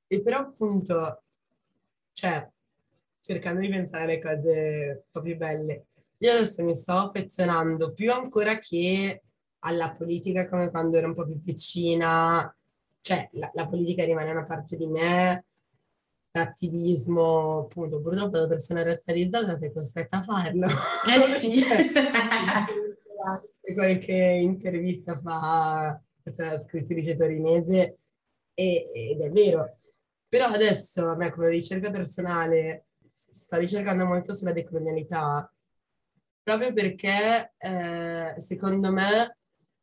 [0.07, 1.23] E però appunto,
[2.11, 2.51] cioè,
[3.25, 5.87] cercando di pensare alle cose un po' più belle.
[6.19, 9.21] Io adesso mi sto affezionando più ancora che
[9.59, 12.55] alla politica come quando ero un po' più piccina,
[13.01, 15.45] cioè la, la politica rimane una parte di me,
[16.31, 20.67] l'attivismo, appunto, purtroppo da persona razzializzata sei costretta a farlo.
[21.13, 21.51] Eh sì.
[21.61, 21.89] cioè,
[23.73, 27.97] qualche intervista fa questa scrittrice torinese
[28.53, 29.77] e, ed è vero.
[30.27, 35.49] Però adesso, a me come ricerca personale, sta ricercando molto sulla decolonialità
[36.45, 39.37] proprio perché eh, secondo me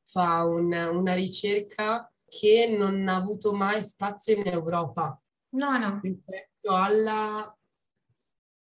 [0.04, 5.20] fa un, una ricerca che non ha avuto mai spazio in Europa.
[5.50, 5.98] No, no.
[6.00, 7.58] Rispetto alla...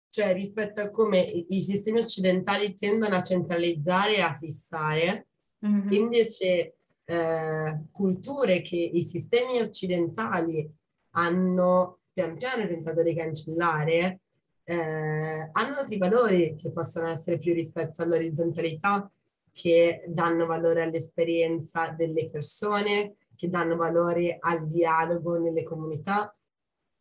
[0.09, 5.27] cioè rispetto a come i, sistemi occidentali tendono a centralizzare e a fissare,
[5.65, 5.91] mm-hmm.
[5.91, 10.67] invece eh, culture che i sistemi occidentali
[11.11, 14.21] hanno pian piano tentato di cancellare,
[14.65, 19.09] eh, hanno altri valori che possono essere più rispetto all'orizzontalità,
[19.51, 26.35] che danno valore all'esperienza delle persone, che danno valore al dialogo nelle comunità.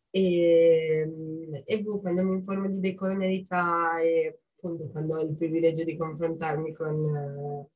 [0.09, 5.97] E, e boh, quando mi informo di decolonialità e appunto quando ho il privilegio di
[5.97, 7.67] confrontarmi con eh,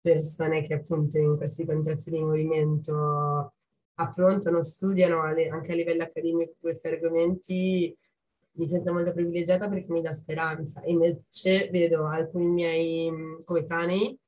[0.00, 3.52] persone che appunto in questi contesti di movimento
[3.94, 7.96] affrontano, studiano anche a livello accademico questi argomenti,
[8.56, 10.82] mi sento molto privilegiata perché mi dà speranza.
[10.84, 13.12] Invece vedo alcuni miei
[13.44, 14.18] coetanei,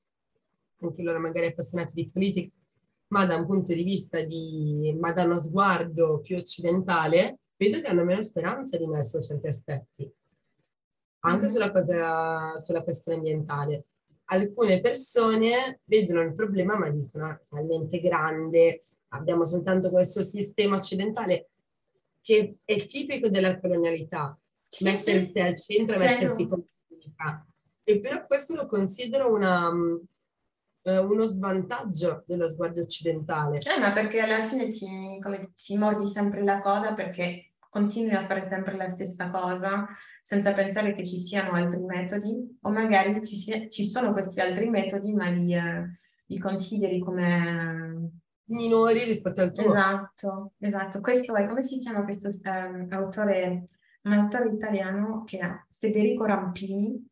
[0.80, 2.55] anche loro magari appassionati di politica,
[3.09, 7.86] ma da un punto di vista di, ma da uno sguardo più occidentale, vedo che
[7.86, 10.12] hanno meno speranza di me su certi aspetti,
[11.20, 11.48] anche mm.
[11.48, 13.86] sulla, cosa, sulla questione ambientale.
[14.30, 21.48] Alcune persone vedono il problema ma dicono è talmente grande, abbiamo soltanto questo sistema occidentale
[22.28, 24.38] che è tipico della colonialità,
[24.68, 25.40] sì, mettersi sì.
[25.40, 27.46] al centro e mettersi con politica.
[27.82, 30.02] E però questo lo considero una, uh,
[30.82, 33.60] uno svantaggio dello sguardo occidentale.
[33.60, 38.20] Eh, ma perché alla fine ci, come, ci mordi sempre la coda perché continui a
[38.20, 39.86] fare sempre la stessa cosa
[40.22, 45.14] senza pensare che ci siano altri metodi o magari ci, ci sono questi altri metodi
[45.14, 49.65] ma li, eh, li consideri come minori rispetto al tuo.
[49.65, 51.01] Esatto, esatto.
[51.01, 53.69] Questo è, come si chiama questo um, autore,
[54.03, 57.07] un autore italiano che è Federico Rampini,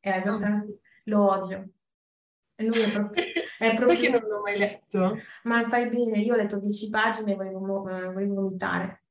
[0.00, 1.10] è esattamente, oh, sì.
[1.10, 1.68] lo odio.
[2.56, 3.24] E lui è proprio...
[3.58, 3.98] È proprio...
[3.98, 5.18] Che non l'ho mai letto?
[5.44, 9.04] Ma fai bene, io ho letto dieci pagine e volevo, uh, volevo vomitare.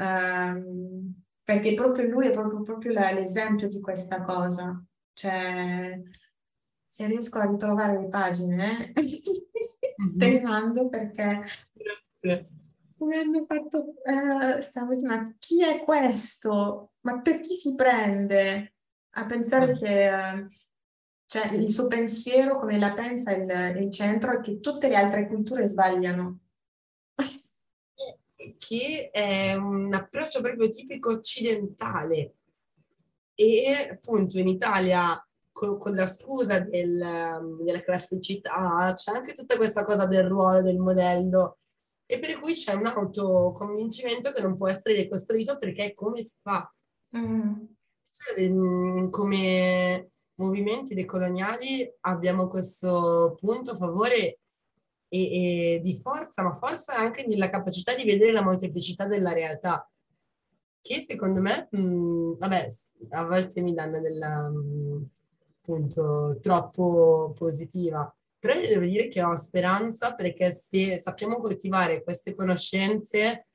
[0.00, 4.82] Um, perché proprio lui è proprio, proprio l'esempio di questa cosa.
[5.12, 6.00] Cioè,
[6.90, 10.18] se riesco a ritrovare le pagine, mm-hmm.
[10.18, 12.48] te mando perché Grazie.
[12.96, 13.94] mi hanno fatto,
[14.60, 16.94] stavo dicendo, ma chi è questo?
[17.02, 18.74] Ma per chi si prende
[19.10, 19.74] a pensare mm.
[19.74, 20.48] che uh,
[21.26, 25.28] cioè, il suo pensiero, come la pensa il, il centro, è che tutte le altre
[25.28, 26.40] culture sbagliano?
[28.56, 32.36] che è un approccio proprio tipico occidentale
[33.34, 35.22] e appunto in Italia
[35.60, 40.62] con, con la scusa del, um, della classicità, c'è anche tutta questa cosa del ruolo,
[40.62, 41.58] del modello,
[42.06, 46.36] e per cui c'è un autoconvincimento che non può essere ricostruito perché è come si
[46.40, 46.72] fa.
[47.14, 47.64] Mm.
[48.10, 54.38] Cioè, mm, come movimenti decoloniali abbiamo questo punto a favore
[55.08, 59.86] e, e, di forza, ma forza anche nella capacità di vedere la molteplicità della realtà,
[60.80, 62.68] che secondo me, mh, mm, vabbè,
[63.10, 65.10] a volte mi danno della, mh,
[65.60, 68.12] appunto troppo positiva.
[68.38, 73.48] Però io devo dire che ho speranza perché se sappiamo coltivare queste conoscenze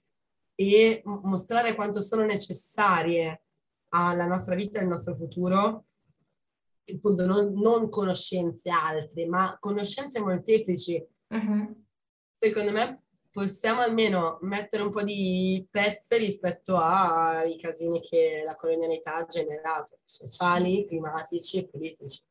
[0.54, 3.42] e mostrare quanto sono necessarie
[3.90, 5.86] alla nostra vita e al nostro futuro,
[6.94, 11.04] appunto non, non conoscenze altre, ma conoscenze molteplici.
[11.30, 11.84] Uh-huh.
[12.38, 13.05] Secondo me
[13.36, 20.00] possiamo almeno mettere un po' di pezze rispetto ai casini che la colonialità ha generato,
[20.06, 22.24] sociali, climatici e politici.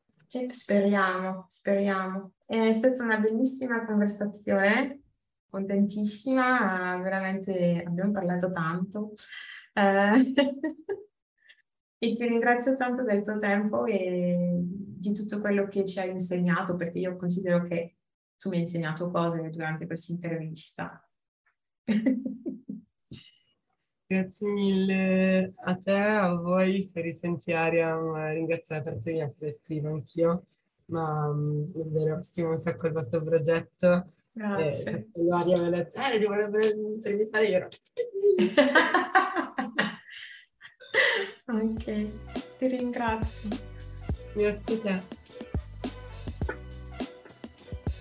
[0.47, 2.33] speriamo, speriamo.
[2.43, 5.01] È stata una bellissima conversazione,
[5.47, 9.13] contentissima, veramente abbiamo parlato tanto.
[9.73, 10.33] Eh,
[11.99, 16.75] e ti ringrazio tanto del tuo tempo e di tutto quello che ci hai insegnato,
[16.75, 17.97] perché io considero che
[18.45, 21.03] tu mi hai insegnato cose durante questa intervista.
[24.07, 29.89] Grazie mille a te, a voi, se risenti aria, ma ringrazio la Tartaglia per scrivo
[29.89, 30.45] anch'io,
[30.85, 34.11] ma um, davvero stimo un sacco il vostro progetto.
[34.31, 35.09] Grazie.
[35.11, 37.67] E Aria mi ha detto, eh, ti volevo intervistare io.
[41.47, 42.11] ok,
[42.59, 43.49] ti ringrazio.
[44.35, 45.24] Grazie a te.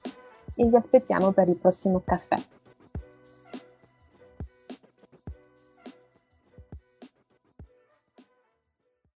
[0.55, 2.37] e vi aspettiamo per il prossimo caffè.